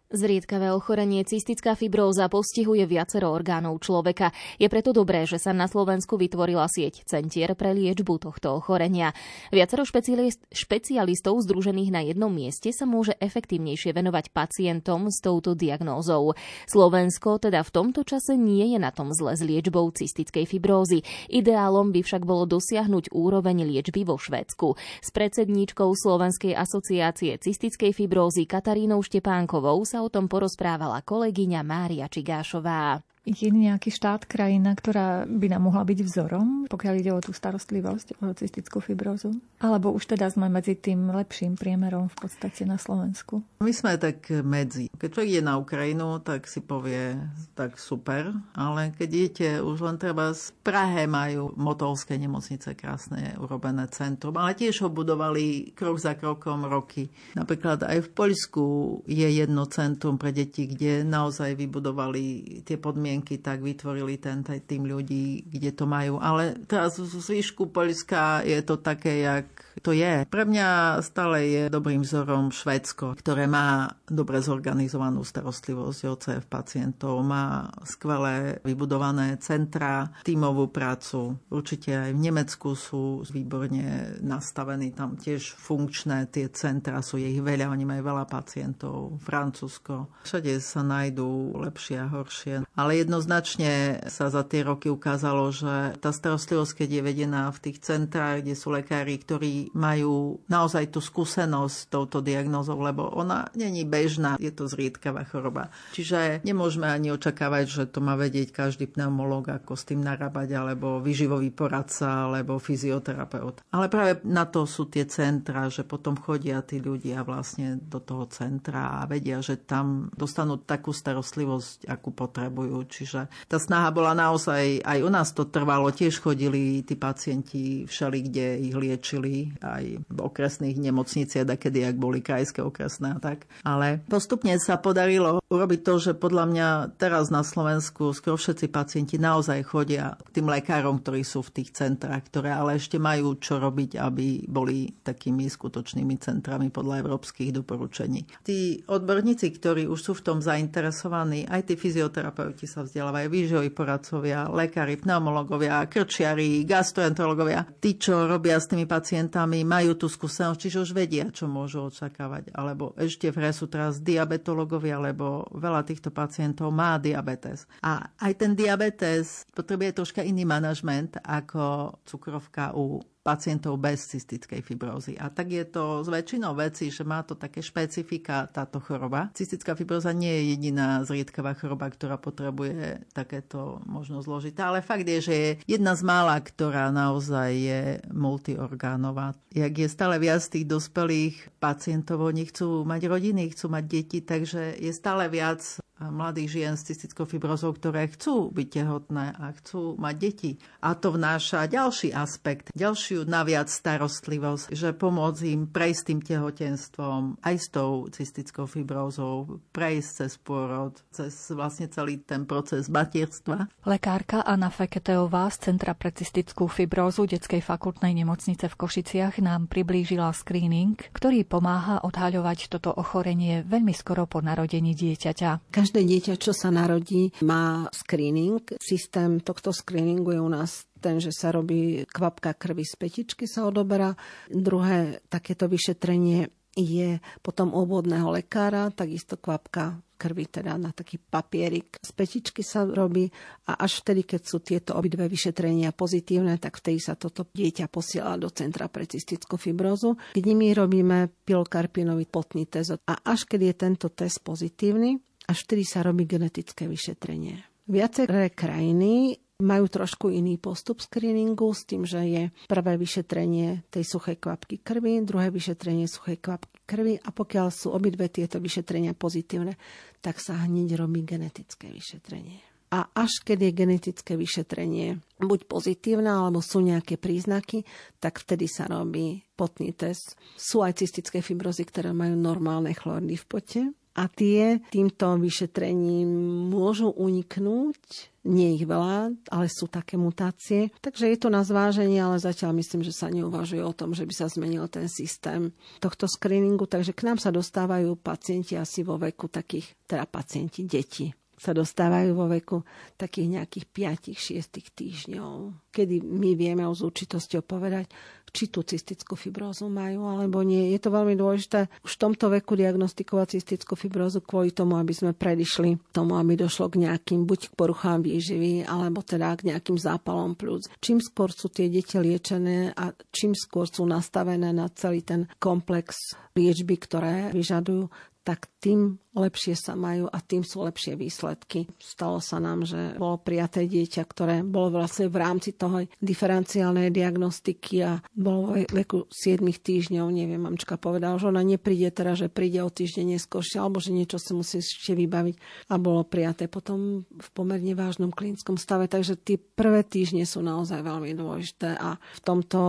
Zriedkavé 0.10 0.74
ochorenie 0.74 1.22
cystická 1.22 1.78
fibróza 1.78 2.26
postihuje 2.34 2.82
viacero 2.90 3.30
orgánov 3.30 3.78
človeka. 3.78 4.34
Je 4.58 4.66
preto 4.66 4.90
dobré, 4.90 5.30
že 5.30 5.38
sa 5.38 5.54
na 5.54 5.70
Slovensku 5.70 6.18
vytvorila 6.18 6.66
sieť 6.66 7.06
centier 7.06 7.54
pre 7.54 7.78
liečbu 7.78 8.18
tohto 8.18 8.58
ochorenia. 8.58 9.14
Viacero 9.54 9.86
špecialist, 9.86 10.42
špecialistov 10.50 11.38
združených 11.46 11.94
na 11.94 12.02
jednom 12.02 12.34
mieste 12.34 12.74
sa 12.74 12.90
môže 12.90 13.14
efektívnejšie 13.22 13.94
venovať 13.94 14.34
pacientom 14.34 15.14
s 15.14 15.22
touto 15.22 15.54
diagnózou. 15.54 16.34
Slovensko 16.66 17.38
teda 17.38 17.62
v 17.62 17.70
tomto 17.70 18.02
čase 18.02 18.34
nie 18.34 18.66
je 18.74 18.82
na 18.82 18.90
tom 18.90 19.14
zle 19.14 19.38
s 19.38 19.46
liečbou 19.46 19.94
cystickej 19.94 20.50
fibrózy. 20.50 21.06
Ideálom 21.30 21.94
by 21.94 22.02
však 22.02 22.26
bolo 22.26 22.50
dosiahnuť 22.50 23.14
úroveň 23.14 23.62
liečby 23.62 24.10
vo 24.10 24.18
Švédsku. 24.18 24.74
S 25.06 25.14
predsedníčkou 25.14 25.94
Slovenskej 25.94 26.58
asociácie 26.58 27.38
cystickej 27.38 27.94
fibrózy 27.94 28.50
Katarínou 28.50 29.06
Štepánkovou 29.06 29.86
sa 29.86 29.99
o 30.00 30.10
tom 30.10 30.32
porozprávala 30.32 31.04
kolegyňa 31.04 31.62
Mária 31.64 32.08
Čigášová. 32.08 33.04
Je 33.28 33.52
nejaký 33.52 33.92
štát, 33.92 34.24
krajina, 34.24 34.72
ktorá 34.72 35.28
by 35.28 35.52
nám 35.52 35.68
mohla 35.68 35.84
byť 35.84 36.00
vzorom, 36.08 36.48
pokiaľ 36.72 36.94
ide 37.04 37.12
o 37.12 37.20
tú 37.20 37.36
starostlivosť, 37.36 38.24
o 38.24 38.32
cystickú 38.32 38.80
fibrózu? 38.80 39.36
Alebo 39.60 39.92
už 39.92 40.16
teda 40.16 40.32
sme 40.32 40.48
medzi 40.48 40.80
tým 40.80 41.12
lepším 41.12 41.60
priemerom 41.60 42.08
v 42.08 42.16
podstate 42.16 42.64
na 42.64 42.80
Slovensku? 42.80 43.44
My 43.60 43.76
sme 43.76 44.00
tak 44.00 44.32
medzi. 44.42 44.88
Keď 44.96 45.10
človek 45.12 45.30
ide 45.36 45.44
na 45.44 45.60
Ukrajinu, 45.60 46.24
tak 46.24 46.48
si 46.48 46.64
povie, 46.64 47.20
tak 47.60 47.76
super, 47.76 48.32
ale 48.56 48.96
keď 48.96 49.10
idete 49.12 49.48
už 49.60 49.78
len 49.84 50.00
treba 50.00 50.32
z 50.32 50.56
Prahe 50.64 51.04
majú 51.04 51.52
motovské 51.60 52.16
nemocnice 52.16 52.72
krásne 52.74 53.36
urobené 53.36 53.84
centrum, 53.92 54.40
ale 54.40 54.56
tiež 54.56 54.88
ho 54.88 54.90
budovali 54.90 55.76
krok 55.76 56.00
za 56.00 56.16
krokom 56.16 56.66
roky. 56.72 57.12
Napríklad 57.36 57.84
aj 57.84 58.00
v 58.00 58.10
Poľsku 58.16 58.66
je 59.12 59.28
jedno 59.28 59.68
centrum 59.68 60.16
pre 60.16 60.32
deti, 60.32 60.72
kde 60.72 61.04
naozaj 61.04 61.60
vybudovali 61.60 62.24
tie 62.64 62.80
podmienky 62.80 63.09
tak 63.42 63.66
vytvorili 63.66 64.22
ten 64.22 64.44
tým 64.44 64.86
ľudí, 64.86 65.48
kde 65.50 65.72
to 65.74 65.86
majú. 65.90 66.22
Ale 66.22 66.58
teraz 66.70 67.00
v 67.00 67.08
zvyšku 67.10 67.72
Poľska 67.74 68.44
je 68.44 68.60
to 68.62 68.78
také, 68.82 69.24
jak 69.24 69.48
to 69.80 69.96
je. 69.96 70.28
Pre 70.28 70.44
mňa 70.44 71.00
stále 71.00 71.38
je 71.48 71.64
dobrým 71.72 72.04
vzorom 72.04 72.52
Švédsko, 72.52 73.16
ktoré 73.16 73.48
má 73.48 73.96
dobre 74.06 74.44
zorganizovanú 74.44 75.24
starostlivosť 75.24 76.00
OCF 76.06 76.46
pacientov, 76.52 77.24
má 77.24 77.72
skvelé 77.88 78.60
vybudované 78.68 79.40
centra, 79.40 80.12
tímovú 80.28 80.68
prácu. 80.68 81.40
Určite 81.48 81.96
aj 81.96 82.12
v 82.12 82.20
Nemecku 82.20 82.76
sú 82.76 83.24
výborne 83.32 84.20
nastavení, 84.20 84.92
tam 84.92 85.16
tiež 85.16 85.56
funkčné 85.56 86.28
tie 86.28 86.52
centra, 86.52 87.00
sú 87.00 87.16
ich 87.16 87.40
veľa, 87.40 87.72
oni 87.72 87.86
majú 87.88 88.02
veľa 88.04 88.26
pacientov. 88.28 89.22
Francúzsko, 89.24 90.12
všade 90.28 90.60
sa 90.60 90.84
nájdú 90.84 91.56
lepšie 91.56 91.98
a 92.04 92.12
horšie. 92.12 92.68
Ale 92.76 92.99
jednoznačne 93.02 94.04
sa 94.08 94.28
za 94.28 94.44
tie 94.44 94.66
roky 94.66 94.92
ukázalo, 94.92 95.50
že 95.54 95.96
tá 96.04 96.12
starostlivosť, 96.12 96.84
keď 96.84 96.90
je 96.90 97.02
vedená 97.02 97.44
v 97.50 97.62
tých 97.70 97.78
centrách, 97.82 98.44
kde 98.44 98.56
sú 98.56 98.74
lekári, 98.74 99.16
ktorí 99.20 99.72
majú 99.74 100.44
naozaj 100.52 100.92
tú 100.92 101.00
skúsenosť 101.00 101.76
s 101.76 101.88
touto 101.88 102.20
diagnózou, 102.20 102.80
lebo 102.82 103.08
ona 103.08 103.48
není 103.56 103.88
bežná, 103.88 104.36
je 104.38 104.52
to 104.52 104.68
zriedkavá 104.68 105.24
choroba. 105.26 105.72
Čiže 105.96 106.44
nemôžeme 106.44 106.90
ani 106.90 107.14
očakávať, 107.14 107.66
že 107.68 107.84
to 107.90 108.04
má 108.04 108.20
vedieť 108.20 108.52
každý 108.52 108.90
pneumolog, 108.90 109.48
ako 109.48 109.74
s 109.78 109.88
tým 109.88 110.04
narábať, 110.04 110.58
alebo 110.58 111.00
vyživový 111.00 111.54
poradca, 111.54 112.28
alebo 112.28 112.60
fyzioterapeut. 112.60 113.64
Ale 113.72 113.88
práve 113.88 114.20
na 114.28 114.46
to 114.50 114.66
sú 114.68 114.92
tie 114.92 115.08
centra, 115.08 115.72
že 115.72 115.88
potom 115.88 116.18
chodia 116.20 116.62
tí 116.66 116.82
ľudia 116.82 117.24
vlastne 117.24 117.80
do 117.80 118.02
toho 118.04 118.28
centra 118.28 119.00
a 119.00 119.08
vedia, 119.08 119.40
že 119.40 119.62
tam 119.62 120.10
dostanú 120.14 120.60
takú 120.62 120.92
starostlivosť, 120.92 121.88
akú 121.88 122.12
potrebujú. 122.12 122.89
Čiže 122.90 123.30
tá 123.46 123.62
snaha 123.62 123.94
bola 123.94 124.18
naozaj, 124.18 124.82
aj 124.82 125.00
u 125.06 125.10
nás 125.14 125.30
to 125.38 125.46
trvalo, 125.46 125.94
tiež 125.94 126.18
chodili 126.18 126.82
tí 126.82 126.98
pacienti 126.98 127.86
všeli, 127.86 128.20
kde 128.26 128.48
ich 128.66 128.76
liečili, 128.76 129.54
aj 129.62 130.02
v 130.02 130.20
okresných 130.20 130.82
nemocniciach, 130.82 131.46
kedy 131.60 131.86
ak 131.86 131.96
boli 132.02 132.26
krajské 132.26 132.66
okresné 132.66 133.16
a 133.16 133.20
tak. 133.22 133.46
Ale 133.62 134.02
postupne 134.10 134.58
sa 134.58 134.82
podarilo 134.82 135.44
urobiť 135.52 135.80
to, 135.86 135.94
že 136.00 136.12
podľa 136.18 136.46
mňa 136.50 136.68
teraz 136.98 137.30
na 137.30 137.46
Slovensku 137.46 138.16
skoro 138.16 138.40
všetci 138.40 138.72
pacienti 138.72 139.16
naozaj 139.22 139.60
chodia 139.68 140.18
k 140.32 140.42
tým 140.42 140.48
lekárom, 140.50 141.04
ktorí 141.04 141.22
sú 141.22 141.46
v 141.46 141.62
tých 141.62 141.76
centrách, 141.76 142.26
ktoré 142.32 142.56
ale 142.56 142.80
ešte 142.80 142.98
majú 142.98 143.36
čo 143.38 143.60
robiť, 143.60 144.00
aby 144.00 144.48
boli 144.48 144.90
takými 145.04 145.46
skutočnými 145.46 146.16
centrami 146.18 146.72
podľa 146.72 147.06
európskych 147.06 147.52
doporučení. 147.52 148.26
Tí 148.42 148.82
odborníci, 148.88 149.52
ktorí 149.52 149.84
už 149.86 150.00
sú 150.00 150.14
v 150.16 150.26
tom 150.26 150.38
zainteresovaní, 150.40 151.50
aj 151.50 151.70
tí 151.70 151.76
fyzioterapeuti 151.76 152.66
sa 152.70 152.79
sa 152.80 152.88
vzdelávajú 152.88 153.28
výživoví 153.28 153.70
poradcovia, 153.76 154.48
lekári, 154.48 154.96
pneumologovia, 154.96 155.84
krčiari, 155.92 156.64
gastroenterologovia. 156.64 157.68
Tí, 157.84 158.00
čo 158.00 158.24
robia 158.24 158.56
s 158.56 158.72
tými 158.72 158.88
pacientami, 158.88 159.68
majú 159.68 160.00
tú 160.00 160.08
skúsenosť, 160.08 160.56
čiže 160.56 160.78
už 160.88 160.92
vedia, 160.96 161.28
čo 161.28 161.52
môžu 161.52 161.92
očakávať. 161.92 162.56
Alebo 162.56 162.96
ešte 162.96 163.36
v 163.36 163.52
sú 163.52 163.68
teraz 163.68 164.00
diabetológovia, 164.00 164.96
lebo 164.96 165.44
veľa 165.52 165.84
týchto 165.84 166.16
pacientov 166.16 166.72
má 166.72 166.96
diabetes. 166.96 167.68
A 167.84 168.16
aj 168.16 168.40
ten 168.40 168.56
diabetes 168.56 169.44
potrebuje 169.52 170.00
troška 170.00 170.24
iný 170.24 170.48
manažment 170.48 171.20
ako 171.20 172.00
cukrovka 172.08 172.72
u 172.80 173.04
pacientov 173.20 173.78
bez 173.78 174.08
cystickej 174.10 174.64
fibrózy. 174.64 175.14
A 175.20 175.30
tak 175.30 175.52
je 175.52 175.66
to 175.68 176.02
s 176.02 176.08
väčšinou 176.08 176.56
veci, 176.56 176.90
že 176.90 177.04
má 177.04 177.22
to 177.22 177.36
také 177.36 177.60
špecifika 177.60 178.48
táto 178.50 178.80
choroba. 178.80 179.30
Cystická 179.36 179.76
fibróza 179.76 180.16
nie 180.16 180.32
je 180.32 180.44
jediná 180.56 181.04
zriedkavá 181.04 181.54
choroba, 181.54 181.92
ktorá 181.92 182.16
potrebuje 182.16 183.04
takéto 183.12 183.84
možno 183.86 184.24
zložitá, 184.24 184.72
ale 184.72 184.82
fakt 184.82 185.06
je, 185.06 185.20
že 185.20 185.36
je 185.36 185.50
jedna 185.68 185.94
z 185.94 186.02
mála, 186.08 186.40
ktorá 186.40 186.90
naozaj 186.90 187.50
je 187.52 187.82
multiorgánová. 188.12 189.36
Jak 189.52 189.74
je 189.76 189.88
stále 189.92 190.16
viac 190.18 190.42
tých 190.46 190.66
dospelých 190.66 191.60
pacientov, 191.60 192.24
oni 192.24 192.48
chcú 192.48 192.88
mať 192.88 193.02
rodiny, 193.06 193.52
chcú 193.52 193.68
mať 193.68 193.84
deti, 193.86 194.20
takže 194.24 194.80
je 194.80 194.92
stále 194.96 195.28
viac 195.28 195.60
mladých 196.00 196.50
žien 196.56 196.74
s 196.80 196.88
cystickou 196.88 197.28
fibrozou, 197.28 197.76
ktoré 197.76 198.08
chcú 198.08 198.48
byť 198.56 198.68
tehotné 198.72 199.36
a 199.36 199.52
chcú 199.60 200.00
mať 200.00 200.16
deti. 200.16 200.52
A 200.80 200.96
to 200.96 201.12
vnáša 201.16 201.68
ďalší 201.68 202.16
aspekt, 202.16 202.72
ďalšiu 202.72 203.28
naviac 203.28 203.68
starostlivosť, 203.68 204.72
že 204.72 204.96
pomôcť 204.96 205.42
im 205.52 205.68
prejsť 205.68 206.02
tým 206.08 206.20
tehotenstvom 206.24 207.44
aj 207.44 207.56
s 207.60 207.68
tou 207.68 208.08
cystickou 208.08 208.64
fibrozou, 208.64 209.60
prejsť 209.76 210.10
cez 210.24 210.34
pôrod, 210.40 210.96
cez 211.12 211.34
vlastne 211.52 211.92
celý 211.92 212.24
ten 212.24 212.48
proces 212.48 212.88
materstva. 212.88 213.68
Lekárka 213.84 214.42
Anna 214.48 214.72
Feketeová 214.72 215.52
z 215.52 215.70
Centra 215.70 215.92
pre 215.98 216.16
cystickú 216.16 216.72
fibrózu 216.72 217.28
Detskej 217.28 217.60
fakultnej 217.60 218.16
nemocnice 218.16 218.72
v 218.72 218.76
Košiciach 218.80 219.44
nám 219.44 219.68
priblížila 219.68 220.32
screening, 220.32 220.96
ktorý 221.12 221.44
pomáha 221.44 222.00
odhaľovať 222.06 222.72
toto 222.72 222.94
ochorenie 222.96 223.66
veľmi 223.66 223.92
skoro 223.92 224.30
po 224.30 224.40
narodení 224.40 224.96
dieťaťa. 224.96 225.72
Každé 225.90 226.06
dieťa, 226.06 226.36
čo 226.38 226.54
sa 226.54 226.70
narodí, 226.70 227.34
má 227.42 227.90
screening. 227.90 228.62
Systém 228.78 229.42
tohto 229.42 229.74
screeningu 229.74 230.38
je 230.38 230.38
u 230.38 230.46
nás 230.46 230.86
ten, 231.02 231.18
že 231.18 231.34
sa 231.34 231.50
robí 231.50 232.06
kvapka 232.06 232.54
krvi 232.54 232.86
z 232.86 232.94
petičky 232.94 233.50
sa 233.50 233.66
odoberá. 233.66 234.14
Druhé 234.54 235.18
takéto 235.34 235.66
vyšetrenie 235.66 236.54
je 236.78 237.18
potom 237.42 237.74
obvodného 237.74 238.30
lekára, 238.30 238.94
takisto 238.94 239.42
kvapka 239.42 239.98
krvi, 240.14 240.46
teda 240.46 240.78
na 240.78 240.94
taký 240.94 241.18
papierik 241.18 241.98
z 241.98 242.12
petičky 242.14 242.62
sa 242.62 242.86
robí 242.86 243.26
a 243.66 243.82
až 243.82 244.06
vtedy, 244.06 244.30
keď 244.30 244.42
sú 244.46 244.62
tieto 244.62 244.94
obidve 244.94 245.26
vyšetrenia 245.26 245.90
pozitívne, 245.90 246.62
tak 246.62 246.78
vtedy 246.78 247.02
sa 247.02 247.18
toto 247.18 247.50
dieťa 247.50 247.90
posiela 247.90 248.38
do 248.38 248.54
Centra 248.54 248.94
pre 248.94 249.10
cystickú 249.10 249.58
fibrózu, 249.58 250.22
kde 250.38 250.54
my 250.54 250.70
robíme 250.70 251.34
pilokarpinový 251.50 252.30
potný 252.30 252.70
test 252.70 252.94
a 253.10 253.26
až 253.26 253.50
keď 253.50 253.60
je 253.66 253.74
tento 253.74 254.08
test 254.14 254.46
pozitívny, 254.46 255.18
až 255.50 255.66
vtedy 255.66 255.82
sa 255.82 256.06
robí 256.06 256.30
genetické 256.30 256.86
vyšetrenie. 256.86 257.66
Viaceré 257.90 258.54
krajiny 258.54 259.42
majú 259.60 259.92
trošku 259.92 260.32
iný 260.32 260.56
postup 260.56 261.04
screeningu 261.04 261.74
s 261.74 261.84
tým, 261.84 262.08
že 262.08 262.22
je 262.24 262.44
prvé 262.70 262.96
vyšetrenie 262.96 263.84
tej 263.92 264.06
suchej 264.08 264.40
kvapky 264.40 264.80
krvi, 264.80 265.20
druhé 265.26 265.52
vyšetrenie 265.52 266.08
suchej 266.08 266.40
kvapky 266.40 266.80
krvi 266.88 267.20
a 267.20 267.30
pokiaľ 267.34 267.68
sú 267.68 267.92
obidve 267.92 268.32
tieto 268.32 268.62
vyšetrenia 268.62 269.18
pozitívne, 269.18 269.76
tak 270.24 270.40
sa 270.40 270.64
hneď 270.64 270.96
robí 271.02 271.28
genetické 271.28 271.92
vyšetrenie. 271.92 272.62
A 272.90 273.06
až 273.14 273.46
keď 273.46 273.70
je 273.70 273.78
genetické 273.86 274.34
vyšetrenie 274.34 275.22
buď 275.38 275.70
pozitívne, 275.70 276.26
alebo 276.26 276.58
sú 276.58 276.82
nejaké 276.82 277.22
príznaky, 277.22 277.86
tak 278.18 278.42
vtedy 278.42 278.66
sa 278.66 278.90
robí 278.90 279.46
potný 279.54 279.94
test. 279.94 280.34
Sú 280.58 280.82
aj 280.82 280.98
cystické 280.98 281.46
fibrozy, 281.46 281.86
ktoré 281.86 282.18
majú 282.18 282.34
normálne 282.34 282.90
chlordy 282.98 283.38
v 283.38 283.46
pote, 283.46 283.82
a 284.20 284.28
tie 284.28 284.84
týmto 284.92 285.40
vyšetrením 285.40 286.28
môžu 286.68 287.16
uniknúť. 287.16 288.36
Nie 288.44 288.76
ich 288.76 288.84
veľa, 288.84 289.32
ale 289.52 289.66
sú 289.72 289.88
také 289.88 290.20
mutácie. 290.20 290.92
Takže 291.00 291.32
je 291.32 291.38
to 291.40 291.48
na 291.48 291.64
zváženie, 291.64 292.20
ale 292.20 292.40
zatiaľ 292.40 292.76
myslím, 292.76 293.04
že 293.04 293.16
sa 293.16 293.32
neuvažuje 293.32 293.80
o 293.80 293.96
tom, 293.96 294.12
že 294.12 294.28
by 294.28 294.34
sa 294.36 294.52
zmenil 294.52 294.92
ten 294.92 295.08
systém 295.08 295.72
tohto 296.04 296.28
screeningu. 296.28 296.84
Takže 296.88 297.16
k 297.16 297.32
nám 297.32 297.40
sa 297.40 297.52
dostávajú 297.56 298.20
pacienti 298.20 298.76
asi 298.76 299.08
vo 299.08 299.16
veku 299.16 299.48
takých, 299.48 299.96
teda 300.04 300.28
pacienti, 300.28 300.84
deti 300.84 301.39
sa 301.60 301.76
dostávajú 301.76 302.32
vo 302.32 302.48
veku 302.48 302.88
takých 303.20 303.60
nejakých 303.60 303.86
5-6 304.32 304.96
týždňov, 304.96 305.76
kedy 305.92 306.24
my 306.24 306.56
vieme 306.56 306.88
o 306.88 306.96
zúčitosťou 306.96 307.68
povedať, 307.68 308.08
či 308.50 308.72
tú 308.72 308.82
cystickú 308.82 309.38
fibrózu 309.38 309.88
majú 309.88 310.26
alebo 310.26 310.66
nie. 310.66 310.90
Je 310.94 311.00
to 311.00 311.14
veľmi 311.14 311.38
dôležité 311.38 311.86
už 312.02 312.18
v 312.18 312.22
tomto 312.22 312.50
veku 312.50 312.74
diagnostikovať 312.74 313.60
cystickú 313.60 313.94
fibrózu 313.94 314.42
kvôli 314.42 314.74
tomu, 314.74 314.98
aby 314.98 315.14
sme 315.14 315.38
predišli 315.38 316.00
tomu, 316.10 316.36
aby 316.40 316.58
došlo 316.58 316.90
k 316.90 317.06
nejakým 317.06 317.46
buď 317.46 317.70
k 317.70 317.78
poruchám 317.78 318.26
výživy, 318.26 318.90
alebo 318.90 319.22
teda 319.22 319.54
k 319.60 319.70
nejakým 319.70 319.98
zápalom 319.98 320.58
plus. 320.58 320.90
Čím 320.98 321.22
skôr 321.22 321.54
sú 321.54 321.70
tie 321.70 321.88
deti 321.88 322.18
liečené 322.18 322.94
a 322.98 323.14
čím 323.30 323.54
skôr 323.54 323.86
sú 323.86 324.08
nastavené 324.10 324.74
na 324.74 324.90
celý 324.90 325.22
ten 325.22 325.46
komplex 325.62 326.34
liečby, 326.58 326.98
ktoré 326.98 327.54
vyžadujú, 327.54 328.10
tak 328.44 328.66
tým 328.82 329.22
lepšie 329.38 329.78
sa 329.78 329.94
majú 329.94 330.26
a 330.26 330.42
tým 330.42 330.66
sú 330.66 330.82
lepšie 330.82 331.14
výsledky. 331.14 331.86
Stalo 332.02 332.42
sa 332.42 332.58
nám, 332.58 332.86
že 332.86 333.14
bolo 333.16 333.38
prijaté 333.38 333.86
dieťa, 333.86 334.24
ktoré 334.26 334.56
bolo 334.66 335.02
vlastne 335.02 335.30
v 335.30 335.38
rámci 335.38 335.78
toho 335.78 336.02
diferenciálnej 336.18 337.14
diagnostiky 337.14 337.96
a 338.02 338.18
bolo 338.34 338.60
vo 338.60 338.72
veku 338.90 339.30
7 339.30 339.62
týždňov, 339.62 340.26
neviem, 340.34 340.58
mamčka 340.58 340.98
povedala, 340.98 341.38
že 341.38 341.50
ona 341.54 341.62
nepríde 341.62 342.10
teraz, 342.10 342.42
že 342.42 342.50
príde 342.50 342.82
o 342.82 342.90
týždeň 342.90 343.38
neskôršie, 343.38 343.78
alebo 343.78 344.02
že 344.02 344.16
niečo 344.16 344.42
sa 344.42 344.58
musí 344.58 344.82
ešte 344.82 345.14
vybaviť. 345.14 345.56
A 345.94 346.02
bolo 346.02 346.26
prijaté 346.26 346.66
potom 346.66 347.24
v 347.30 347.48
pomerne 347.54 347.94
vážnom 347.94 348.34
klinickom 348.34 348.82
stave, 348.82 349.06
takže 349.06 349.38
tie 349.38 349.62
prvé 349.62 350.02
týždne 350.02 350.44
sú 350.44 350.66
naozaj 350.66 351.06
veľmi 351.06 351.38
dôležité 351.38 351.94
a 351.96 352.18
v 352.18 352.40
tomto 352.42 352.80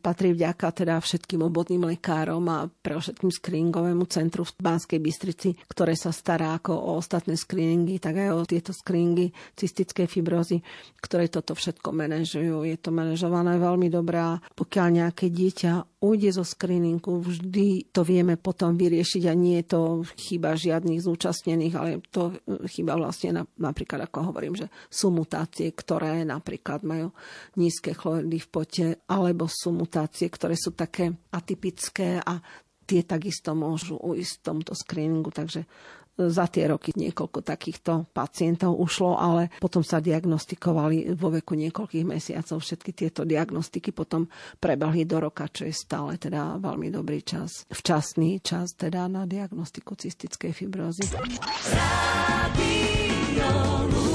patrí 0.00 0.32
vďaka 0.32 0.84
teda 0.84 0.96
všetkým 0.98 1.44
obodným 1.44 1.84
lekárom 1.84 2.44
a 2.48 2.66
pre 2.82 2.96
všetkým 2.96 3.28
screeningovému 3.28 4.08
centru 4.08 4.48
v 4.48 4.52
Banskej 4.56 5.00
Bystrici, 5.02 5.52
ktoré 5.74 5.98
sa 5.98 6.14
stará 6.14 6.54
ako 6.54 6.70
o 6.70 7.02
ostatné 7.02 7.34
screeningy, 7.34 7.98
tak 7.98 8.22
aj 8.22 8.30
o 8.30 8.46
tieto 8.46 8.70
screeningy 8.70 9.34
cystickej 9.58 10.06
fibrozy, 10.06 10.62
ktoré 11.02 11.26
toto 11.26 11.58
všetko 11.58 11.90
manažujú. 11.90 12.62
Je 12.62 12.78
to 12.78 12.94
manažované 12.94 13.58
veľmi 13.58 13.90
dobré. 13.90 14.38
Pokiaľ 14.54 14.86
nejaké 15.02 15.34
dieťa 15.34 15.98
ujde 15.98 16.30
zo 16.30 16.44
screeningu, 16.46 17.18
vždy 17.18 17.90
to 17.90 18.06
vieme 18.06 18.38
potom 18.38 18.78
vyriešiť 18.78 19.22
a 19.26 19.34
nie 19.34 19.58
je 19.64 19.66
to 19.74 19.80
chyba 20.14 20.54
žiadnych 20.54 21.02
zúčastnených, 21.02 21.74
ale 21.74 21.98
to 22.14 22.38
chyba 22.70 22.94
vlastne 22.94 23.42
napríklad, 23.58 24.06
ako 24.06 24.30
hovorím, 24.30 24.54
že 24.54 24.70
sú 24.86 25.10
mutácie, 25.10 25.74
ktoré 25.74 26.22
napríklad 26.22 26.86
majú 26.86 27.10
nízke 27.58 27.96
chloridy 27.96 28.38
v 28.38 28.48
pote, 28.52 28.86
alebo 29.10 29.50
sú 29.50 29.74
mutácie, 29.74 30.30
ktoré 30.30 30.54
sú 30.54 30.76
také 30.76 31.10
atypické 31.32 32.20
a 32.20 32.38
tie 32.84 33.02
takisto 33.02 33.56
môžu 33.56 33.96
ujsť 33.98 34.32
v 34.40 34.44
tomto 34.44 34.72
screeningu, 34.76 35.32
takže 35.32 35.64
za 36.14 36.46
tie 36.46 36.70
roky 36.70 36.94
niekoľko 36.94 37.42
takýchto 37.42 38.06
pacientov 38.14 38.78
ušlo, 38.78 39.18
ale 39.18 39.50
potom 39.58 39.82
sa 39.82 39.98
diagnostikovali 39.98 41.10
vo 41.18 41.34
veku 41.34 41.58
niekoľkých 41.58 42.06
mesiacov. 42.06 42.62
Všetky 42.62 42.94
tieto 42.94 43.26
diagnostiky 43.26 43.90
potom 43.90 44.30
prebehli 44.62 45.02
do 45.10 45.18
roka, 45.18 45.50
čo 45.50 45.66
je 45.66 45.74
stále 45.74 46.14
teda 46.14 46.62
veľmi 46.62 46.94
dobrý 46.94 47.26
čas, 47.26 47.66
včasný 47.66 48.38
čas 48.46 48.78
teda 48.78 49.10
na 49.10 49.26
diagnostiku 49.26 49.98
cystickej 49.98 50.52
fibrózy. 50.54 51.02
Radio 53.34 54.13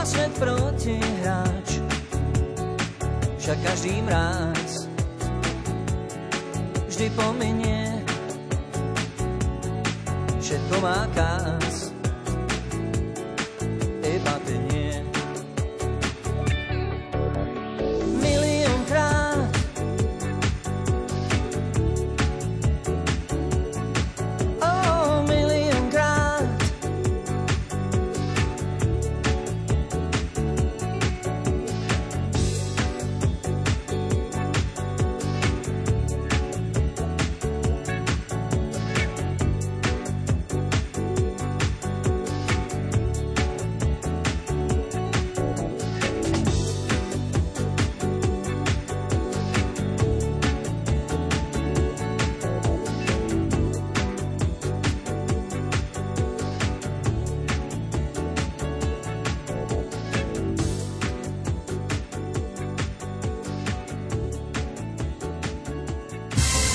vlastne 0.00 0.32
protihráč 0.40 1.68
Však 3.36 3.58
každý 3.60 4.00
mráz 4.00 4.88
Vždy 6.88 7.06
pominie. 7.12 8.00
Všetko 10.40 10.74
má 10.80 11.04
kás 11.12 11.89